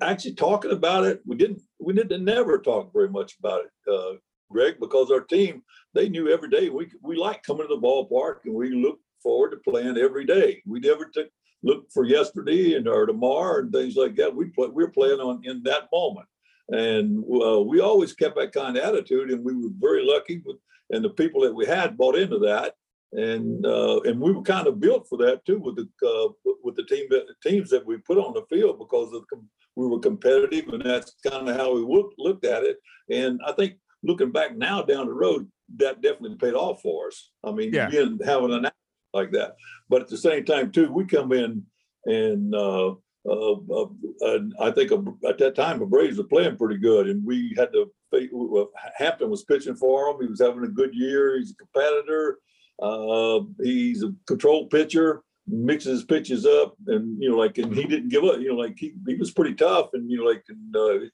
[0.00, 1.20] actually talking about it.
[1.26, 1.62] We didn't.
[1.80, 4.14] We didn't never talk very much about it, uh,
[4.50, 5.62] Greg, because our team
[5.94, 9.50] they knew every day we we like coming to the ballpark and we look forward
[9.50, 10.62] to playing every day.
[10.66, 11.28] We never took
[11.66, 14.34] look for yesterday and or tomorrow and things like that.
[14.34, 16.28] We play, we're playing on in that moment,
[16.68, 20.56] and uh, we always kept that kind of attitude, and we were very lucky with,
[20.90, 22.74] and the people that we had bought into that,
[23.12, 26.28] and uh, and we were kind of built for that too with the uh,
[26.62, 29.86] with the team that teams that we put on the field because of com- we
[29.86, 32.78] were competitive, and that's kind of how we looked looked at it.
[33.10, 37.30] And I think looking back now down the road, that definitely paid off for us.
[37.44, 37.90] I mean, Yeah.
[37.90, 38.66] being having an
[39.12, 39.56] like that.
[39.88, 41.64] But at the same time, too, we come in
[42.06, 42.94] and uh,
[43.28, 44.92] uh, uh, I think
[45.26, 47.90] at that time the Braves were playing pretty good, and we had to.
[48.32, 50.20] well, Hampton was pitching for him.
[50.20, 51.36] He was having a good year.
[51.36, 52.38] He's a competitor.
[52.80, 55.22] Uh, he's a control pitcher.
[55.48, 58.40] Mixes his pitches up, and you know, like, and he didn't give up.
[58.40, 61.06] You know, like he, he was pretty tough, and you know, like, and, uh,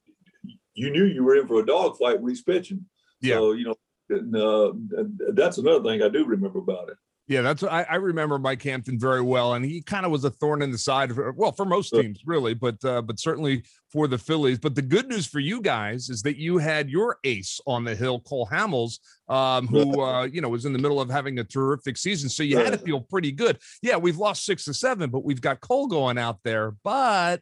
[0.74, 2.86] you knew you were in for a dogfight when he's pitching.
[3.20, 3.34] Yeah.
[3.34, 3.74] So you know,
[4.08, 6.96] and, uh, and that's another thing I do remember about it.
[7.32, 10.30] Yeah, that's I, I remember Mike Hampton very well, and he kind of was a
[10.30, 11.14] thorn in the side.
[11.14, 14.58] For, well, for most teams, really, but uh, but certainly for the Phillies.
[14.58, 17.94] But the good news for you guys is that you had your ace on the
[17.94, 18.98] hill, Cole Hamels,
[19.30, 22.28] um, who uh, you know was in the middle of having a terrific season.
[22.28, 23.58] So you had to feel pretty good.
[23.80, 26.74] Yeah, we've lost six to seven, but we've got Cole going out there.
[26.84, 27.40] But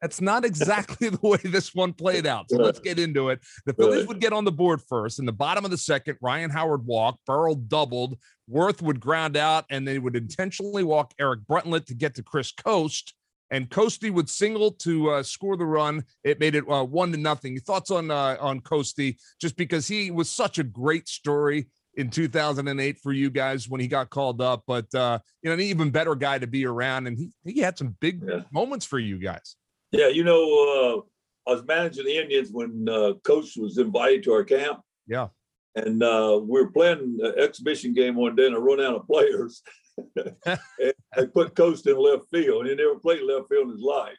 [0.00, 2.50] that's not exactly the way this one played out.
[2.50, 3.40] So let's get into it.
[3.66, 5.18] The Phillies would get on the board first.
[5.18, 8.18] In the bottom of the second, Ryan Howard walked, Burrell doubled,
[8.50, 12.52] Werth would ground out, and they would intentionally walk Eric Bruntlett to get to Chris
[12.52, 13.14] Coste.
[13.50, 16.04] And Coste would single to uh, score the run.
[16.24, 17.58] It made it uh, one to nothing.
[17.60, 19.00] Thoughts on uh, on Coste?
[19.40, 21.66] Just because he was such a great story
[21.96, 25.60] in 2008 for you guys when he got called up, but uh, you know, an
[25.60, 28.40] even better guy to be around, and he he had some big Yeah.
[28.50, 29.56] moments for you guys.
[29.92, 30.42] Yeah, you know,
[31.46, 34.80] uh, I was managing the Indians when uh, Coste was invited to our camp.
[35.06, 35.28] Yeah.
[35.74, 39.06] And uh, we were playing an exhibition game one day, and I run out of
[39.06, 39.62] players.
[40.16, 40.34] and
[41.16, 44.16] I put Coste in left field, and he never played left field in his life.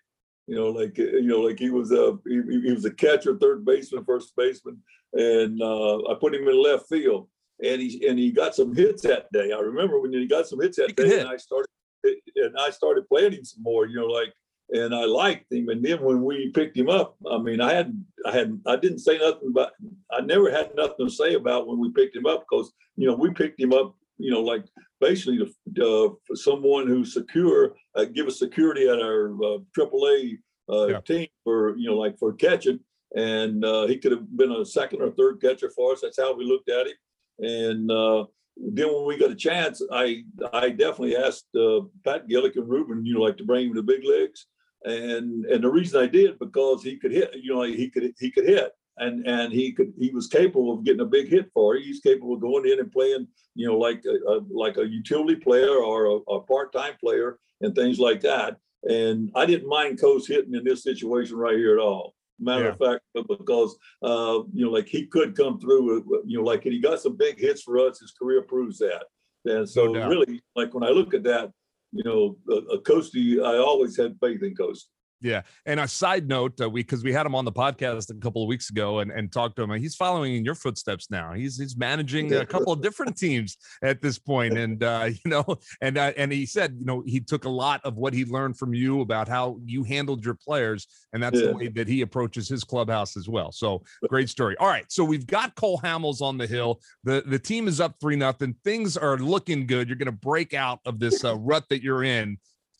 [0.47, 3.37] You know, like uh, you know, like he was a he, he was a catcher,
[3.37, 4.77] third baseman, first baseman,
[5.13, 7.29] and uh, I put him in left field,
[7.63, 9.51] and he and he got some hits that day.
[9.53, 11.19] I remember when he got some hits that He day, hit.
[11.21, 11.69] and I started
[12.03, 13.87] and I started playing him some more.
[13.87, 14.33] You know, like
[14.69, 15.69] and I liked him.
[15.69, 18.99] And then when we picked him up, I mean, I had, I had, I didn't
[18.99, 19.71] say nothing about,
[20.11, 23.15] I never had nothing to say about when we picked him up because, you know,
[23.15, 24.65] we picked him up, you know, like
[24.99, 25.37] basically
[25.75, 30.37] to, uh, for someone who's secure, uh, give us security at our uh, AAA
[30.71, 30.99] uh, Yeah.
[31.01, 32.79] team for, you know, like for catching.
[33.15, 36.01] And uh, he could have been a second or third catcher for us.
[36.01, 36.93] That's how we looked at him.
[37.39, 38.25] And uh,
[38.57, 43.05] then when we got a chance, I I definitely asked uh, Pat Gillick and Ruben,
[43.05, 44.47] you know, like to bring him to the big leagues
[44.83, 48.31] and and the reason I did because he could hit, you know, he could he
[48.31, 51.75] could hit, and and he could he was capable of getting a big hit for.
[51.75, 55.35] He's capable of going in and playing, you know, like a, a like a utility
[55.35, 58.57] player or a, a part time player and things like that.
[58.83, 62.13] And I didn't mind Coste hitting in this situation right here at all.
[62.39, 66.65] Matter of fact, because uh, you know, like he could come through, you know, like
[66.65, 67.99] and he got some big hits for us.
[67.99, 69.05] His career proves that.
[69.45, 71.51] And so No really, like when I look at that,
[71.93, 74.89] you know, a, a Coste, I always had faith in Coste.
[75.23, 75.43] Yeah.
[75.65, 78.43] And a side note, uh, we because we had him on the podcast a couple
[78.43, 79.71] of weeks ago and, and talked to him.
[79.81, 81.33] He's following in your footsteps now.
[81.33, 85.45] He's he's managing a couple of different teams at this point, and uh, you know,
[85.81, 88.57] and uh, and he said, you know, he took a lot of what he learned
[88.57, 91.47] from you about how you handled your players, and that's Yeah.
[91.47, 93.51] the way that he approaches his clubhouse as well.
[93.53, 94.57] So great story.
[94.59, 96.81] All right, so we've got Cole Hamels on the hill.
[97.05, 98.55] the The team is up three nothing.
[98.65, 99.87] Things are looking good.
[99.87, 102.37] You're going to break out of this uh, rut that you're in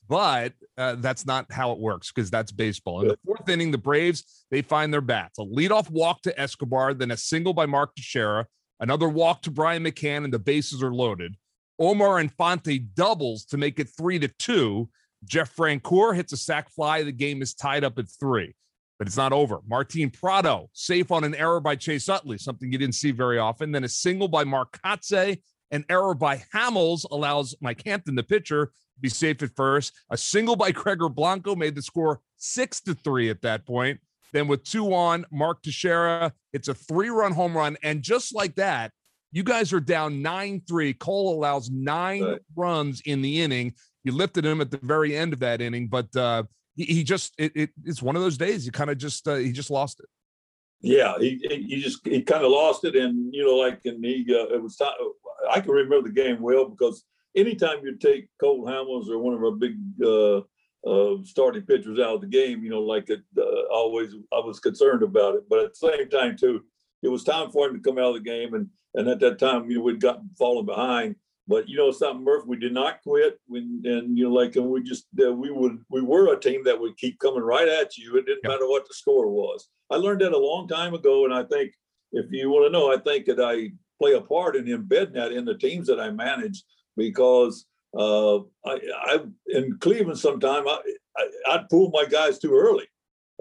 [0.08, 3.02] but uh, that's not how it works because that's baseball.
[3.02, 5.40] In the fourth inning, the Braves they find their bats.
[5.40, 8.48] A leadoff walk to Escobar, then a single by Mark Teixeira,
[8.80, 11.36] another walk to Brian McCann, and the bases are loaded.
[11.80, 14.90] Omar Infante doubles to make it three to two.
[15.26, 17.04] Jeff Francoeur hits a sac fly.
[17.04, 18.54] The game is tied up at three,
[19.00, 19.60] but it's not over.
[19.68, 23.72] Martin Prado safe on an error by Chase Utley, something you didn't see very often.
[23.72, 25.42] Then a single by Mark Kotsay.
[25.72, 29.94] An error by Hamels allows Mike Hampton, the pitcher, be safe at first.
[30.10, 34.00] A single by Gregor Blanco made the score six to three at that point.
[34.34, 38.92] Then with two on, Mark Teixeira, it's a three-run home run, and just like that,
[39.32, 40.94] you guys are down nine three.
[40.94, 42.40] Cole allows nine Right.
[42.56, 43.74] runs in the inning.
[44.04, 46.44] You lifted him at the very end of that inning, but uh,
[46.76, 48.66] he, he just it, it, it's one of those days.
[48.66, 50.08] You kind of just uh, he just lost it.
[50.82, 54.04] Yeah, he he he just he kind of lost it, and you know, like, and
[54.04, 54.94] he uh, it was time.
[55.50, 57.04] I can remember the game well because
[57.36, 60.42] anytime you take Cole Hamels or one of our big uh,
[60.86, 64.60] uh, starting pitchers out of the game, you know, like it uh, always, I was
[64.60, 65.44] concerned about it.
[65.50, 66.62] But at the same time, too,
[67.02, 69.40] it was time for him to come out of the game, and and at that
[69.40, 71.16] time, you know, we'd gotten fallen behind.
[71.46, 73.38] But you know something, Murph, we did not quit.
[73.48, 76.64] When and you know, like, and we just uh, we would we were a team
[76.64, 78.16] that would keep coming right at you.
[78.16, 79.68] It didn't matter what the score was.
[79.92, 81.74] I learned that a long time ago, and I think
[82.14, 85.34] if you want to know, I think that I play a part in embedding that
[85.34, 86.64] in the teams that I manage
[86.96, 87.66] because
[87.98, 90.80] uh, I, I in Cleveland sometime I,
[91.18, 92.86] I I'd pull my guys too early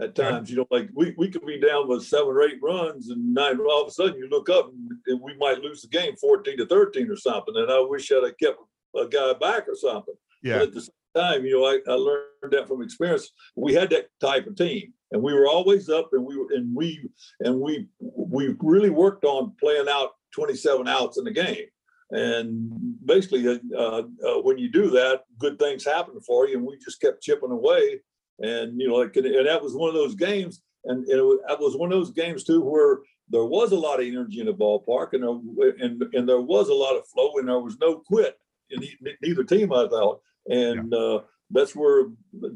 [0.00, 0.50] at times.
[0.50, 3.58] You know, like we, we could be down with seven or eight runs and nine.
[3.60, 4.70] All of a sudden, you look up
[5.06, 7.54] and, we might lose the game fourteen to thirteen or something.
[7.56, 8.58] And I wish I'd have kept
[8.96, 10.14] a guy back or something.
[10.42, 13.30] But Yeah, at the same time, you know, I, I learned that from experience.
[13.56, 16.74] We had that type of team, and we were always up, and we were, and
[16.74, 17.08] we,
[17.40, 21.66] and we, we really worked on playing out 27 outs in the game.
[22.12, 22.70] And
[23.04, 24.02] basically, uh, uh,
[24.42, 26.58] when you do that, good things happen for you.
[26.58, 28.00] And we just kept chipping away,
[28.38, 30.62] and you know, like, and, that was one of those games.
[30.84, 32.98] And, and it was, that was one of those games too, where
[33.30, 36.68] there was a lot of energy in the ballpark, and there, and and there was
[36.68, 38.36] a lot of flow, and there was no quit
[38.70, 40.20] in e- neither team, I thought.
[40.50, 42.06] And uh, that's where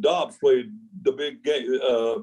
[0.00, 1.80] Dobbs played the big game.
[1.82, 2.16] Uh,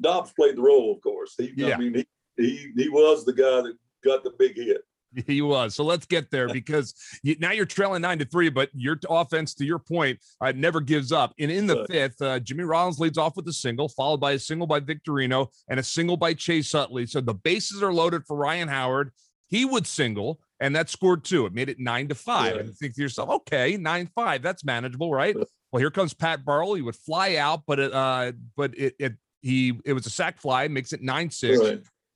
[0.00, 1.34] Dobbs played the role, of course.
[1.38, 1.74] He, Yeah.
[1.74, 2.06] I mean, he,
[2.36, 4.82] he he was the guy that got the big hit.
[5.26, 5.74] He was.
[5.74, 9.54] So let's get there because you, now you're trailing nine to three, but your offense,
[9.54, 11.34] to your point, uh, never gives up.
[11.38, 14.38] And in the fifth, uh, Jimmy Rollins leads off with a single, followed by a
[14.38, 17.06] single by Victorino and a single by Chase Utley.
[17.06, 19.12] So the bases are loaded for Ryan Howard.
[19.48, 21.46] He would single, and that scored two.
[21.46, 22.54] It made it nine to five.
[22.54, 22.60] Yeah.
[22.60, 25.34] And you think to yourself, okay, nine five, that's manageable, right?
[25.72, 26.74] Well, here comes Pat Burrell.
[26.74, 30.38] He would fly out, but it, uh, but it, it he it was a sac
[30.40, 31.58] fly, makes it nine six.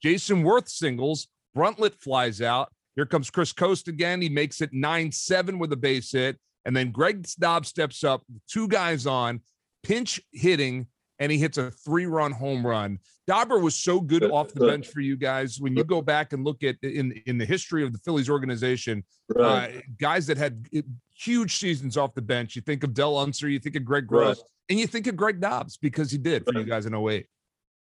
[0.02, 1.28] Jason Werth singles.
[1.56, 2.72] Bruntlett flies out.
[2.96, 4.20] Here comes Chris Coste again.
[4.20, 6.38] He makes it 9 7 with a base hit.
[6.64, 9.40] And then Greg Dobbs steps up, two guys on,
[9.82, 10.86] pinch hitting,
[11.18, 12.98] and he hits a three run home run.
[13.26, 15.58] Dauber was so good off the bench for you guys.
[15.60, 19.04] When you go back and look at in, in the history of the Phillies organization,
[19.28, 19.76] Right.
[19.76, 20.82] uh, guys that had uh,
[21.16, 24.38] huge seasons off the bench, you think of Del Unser, you think of Greg Gross,
[24.38, 24.46] Right.
[24.70, 27.26] and you think of Greg Dobbs because he did for you guys in 08.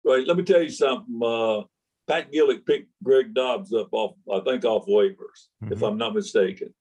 [0.05, 0.27] Right.
[0.27, 1.21] Let me tell you something.
[1.23, 1.63] Uh,
[2.09, 5.89] Pat Gillick picked Greg Dobbs up off, I think, off waivers, if Mhm.
[5.89, 6.75] I'm not mistaken.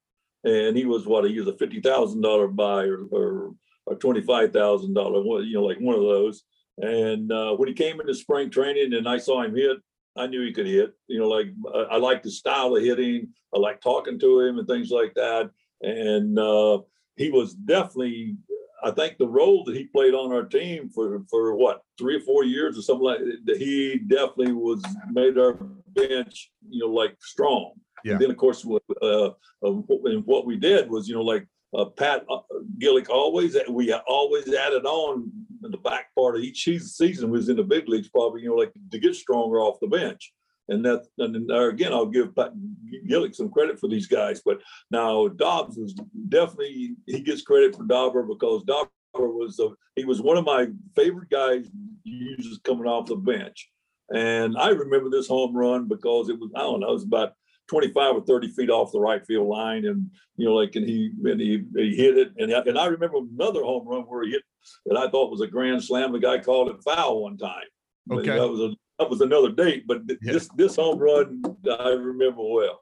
[0.43, 3.55] And he was what he was a fifty thousand dollar buy or or,
[3.85, 6.43] or twenty five thousand dollar, you know, like one of those.
[6.79, 9.77] And uh, when he came into spring training and I saw him hit,
[10.17, 10.93] I knew he could hit.
[11.07, 13.29] You know, like I, I like the style of hitting.
[13.55, 15.51] I like talking to him and things like that.
[15.81, 16.79] And uh,
[17.17, 18.35] he was definitely
[18.83, 22.21] I think the role that he played on our team for for what three or
[22.21, 25.53] four years or something like that, he definitely was made our
[25.87, 27.73] bench, you know, like strong.
[28.03, 28.13] Yeah.
[28.13, 29.29] And then of course, what, uh,
[29.63, 32.39] uh, and what we did was, you know, like uh, Pat uh,
[32.79, 35.31] Gillick always we always added on
[35.63, 38.49] in the back part of each season, season was in the big leagues, probably you
[38.49, 40.33] know, like to get stronger off the bench.
[40.69, 42.33] And that, and again, I'll give
[43.09, 44.41] Gillick some credit for these guys.
[44.43, 45.93] But now Dobbs was
[46.29, 50.67] definitely he gets credit for Dauber because Dauber was a, he was one of my
[50.95, 51.67] favorite guys
[52.03, 53.69] uses coming off the bench.
[54.13, 57.33] And I remember this home run because it was I don't know it was about
[57.69, 61.11] 25 or 30 feet off the right field line, and you know like and he
[61.23, 64.31] and he, he hit it, and I, and I remember another home run where he
[64.31, 64.43] hit
[64.87, 66.11] that I thought was a grand slam.
[66.11, 67.63] The guy called it foul one time.
[68.11, 68.37] Okay.
[68.37, 70.33] that was a that was another date, but th- Yeah.
[70.33, 71.43] this this home run
[71.79, 72.79] I remember well.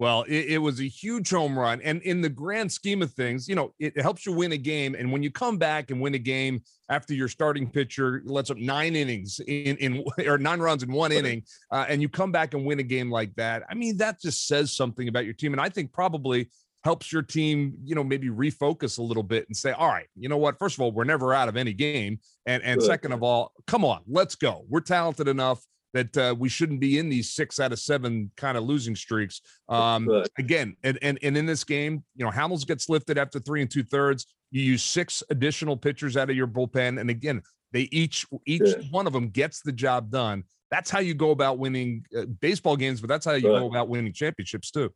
[0.00, 1.80] Well, it, it was a huge home run.
[1.82, 4.96] And in the grand scheme of things, you know, it helps you win a game.
[4.96, 8.56] And when you come back and win a game after your starting pitcher lets up
[8.56, 12.54] nine innings in, in or nine runs in one inning, uh, and you come back
[12.54, 15.52] and win a game like that, I mean, that just says something about your team.
[15.52, 16.50] And I think probably
[16.84, 20.28] helps your team, you know, maybe refocus a little bit and say, all right, you
[20.28, 20.58] know what?
[20.58, 22.18] First of all, we're never out of any game.
[22.46, 22.86] And and Good.
[22.86, 24.64] second of all, come on, let's go.
[24.68, 25.64] We're talented enough
[25.94, 29.40] that uh, we shouldn't be in these six out of seven kind of losing streaks.
[29.68, 33.62] Um, again, and, and and in this game, you know, Hamels gets lifted after three
[33.62, 34.26] and two thirds.
[34.50, 39.06] You use six additional pitchers out of your bullpen, and again, they each each one
[39.06, 40.44] of them gets the job done.
[40.70, 43.88] That's how you go about winning uh, baseball games, but that's how you go about
[43.88, 44.92] winning championships too.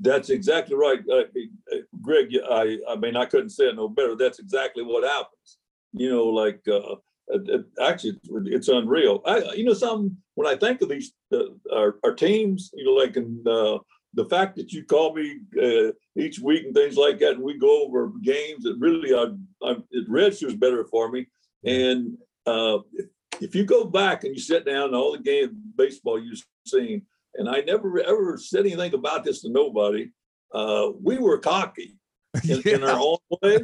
[0.00, 1.24] That's exactly right, uh,
[1.72, 2.34] uh, Greg.
[2.50, 4.16] I I mean I couldn't say it no better.
[4.16, 5.58] That's exactly what happens.
[5.92, 6.94] You know, like uh,
[7.32, 9.22] uh, uh, actually it's, unreal.
[9.26, 12.92] I you know some when I think of these uh, our, our teams, you know,
[12.92, 13.78] like in uh,
[14.14, 17.58] the fact that you call me uh, each week and things like that, and we
[17.58, 18.64] go over games.
[18.64, 19.26] It really I,
[19.68, 21.26] I it registers better for me.
[21.64, 23.06] And uh, if,
[23.40, 27.02] if you go back and you sit down and all the game baseball you've seen,
[27.34, 30.10] and I never ever said anything about this to nobody.
[30.52, 31.96] Uh, we were cocky
[32.48, 33.58] in, in our own way.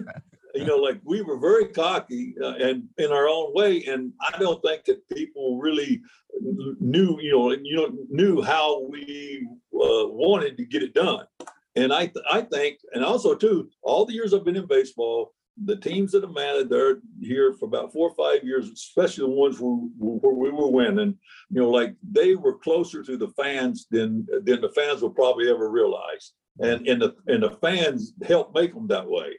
[0.54, 4.38] You know, like we were very cocky uh, and in our own way, and I
[4.38, 6.00] don't think that people really
[6.80, 11.26] knew, you know, you know, knew how we uh, wanted to get it done.
[11.76, 15.32] And I, th- I think, and also too, all the years I've been in baseball,
[15.64, 19.30] the teams that have managed, they're here for about four or five years, especially the
[19.30, 21.16] ones where, where we were winning.
[21.50, 25.50] You know, like they were closer to the fans than than the fans will probably
[25.50, 29.38] ever realize, and and the and the fans helped make them that way.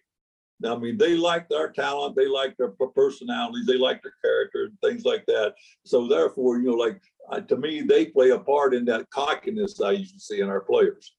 [0.66, 4.82] I mean, they liked our talent, they liked their personalities, they liked their character, and
[4.82, 5.54] things like that.
[5.86, 7.00] So therefore, you know, like
[7.48, 10.62] to me, they play a part in that cockiness I used to see in our
[10.62, 11.14] players.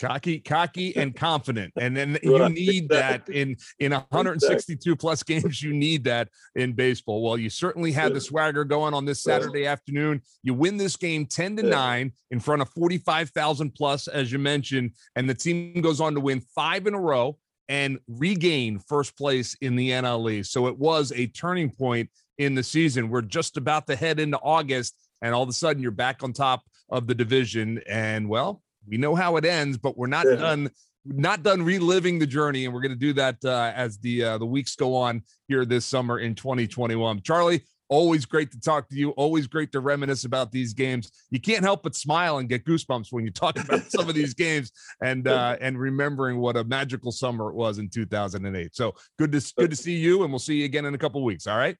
[0.00, 5.62] Cocky, cocky, and confident, and then you need that in in 162 plus games.
[5.62, 7.22] You need that in baseball.
[7.22, 9.38] Well, you certainly had the swagger going on this Yeah.
[9.38, 10.22] Saturday afternoon.
[10.42, 11.70] You win this game 10 to Yeah.
[11.70, 16.20] nine in front of 45,000 plus, as you mentioned, and the team goes on to
[16.20, 17.38] win five in a row
[17.68, 20.42] and regain first place in the NLE.
[20.42, 23.10] So it was a turning point in the season.
[23.10, 26.32] We're just about to head into August, and all of a sudden you're back on
[26.32, 27.80] top of the division.
[27.88, 30.36] And well, we know how it ends, but we're not Yeah.
[30.36, 30.70] done
[31.06, 34.38] not done reliving the journey, and we're going to do that uh, as the uh,
[34.38, 37.20] the weeks go on here this summer in 2021.
[37.20, 39.10] Charlie, always great to talk to you.
[39.10, 41.12] Always great to reminisce about these games.
[41.30, 44.32] You can't help but smile and get goosebumps when you talk about some of these
[44.32, 48.74] games and uh, and remembering what a magical summer it was in 2008.
[48.74, 51.22] So good to good to see you, and we'll see you again in a couple
[51.22, 51.46] weeks.
[51.46, 51.76] All right.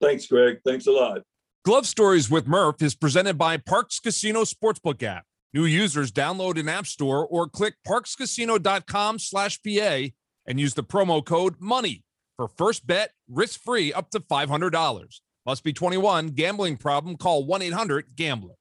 [0.00, 0.60] Thanks, Greg.
[0.64, 1.20] Thanks a lot.
[1.66, 5.24] Glove Stories with Murph is presented by Parx Casino Sportsbook app.
[5.54, 10.08] New users download an app store or click parxcasino.com slash PA
[10.46, 12.02] and use the promo code MONEY
[12.36, 15.20] for first bet risk free up to $500.
[15.46, 16.30] Must be 21.
[16.30, 17.16] Gambling problem?
[17.16, 18.54] Call 1 800 GAMBLER.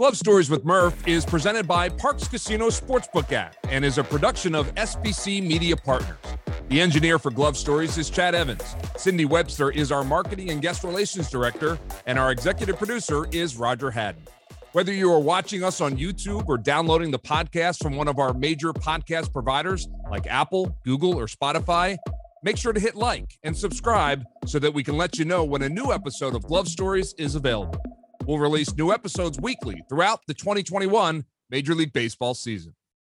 [0.00, 4.54] Glove Stories with Murph is presented by Parx Casino Sportsbook app and is a production
[4.54, 6.16] of SBC Media Partners.
[6.70, 8.64] The engineer for Glove Stories is Chad Evans.
[8.96, 13.90] Cindy Webster is our marketing and guest relations director, and our executive producer is Roger
[13.90, 14.22] Haddon.
[14.72, 18.32] Whether you are watching us on YouTube or downloading the podcast from one of our
[18.32, 21.98] major podcast providers like Apple, Google, or Spotify,
[22.42, 25.60] make sure to hit like and subscribe so that we can let you know when
[25.60, 27.78] a new episode of Glove Stories is available.
[28.30, 32.76] We'll release new episodes weekly throughout the 2021 Major League Baseball season.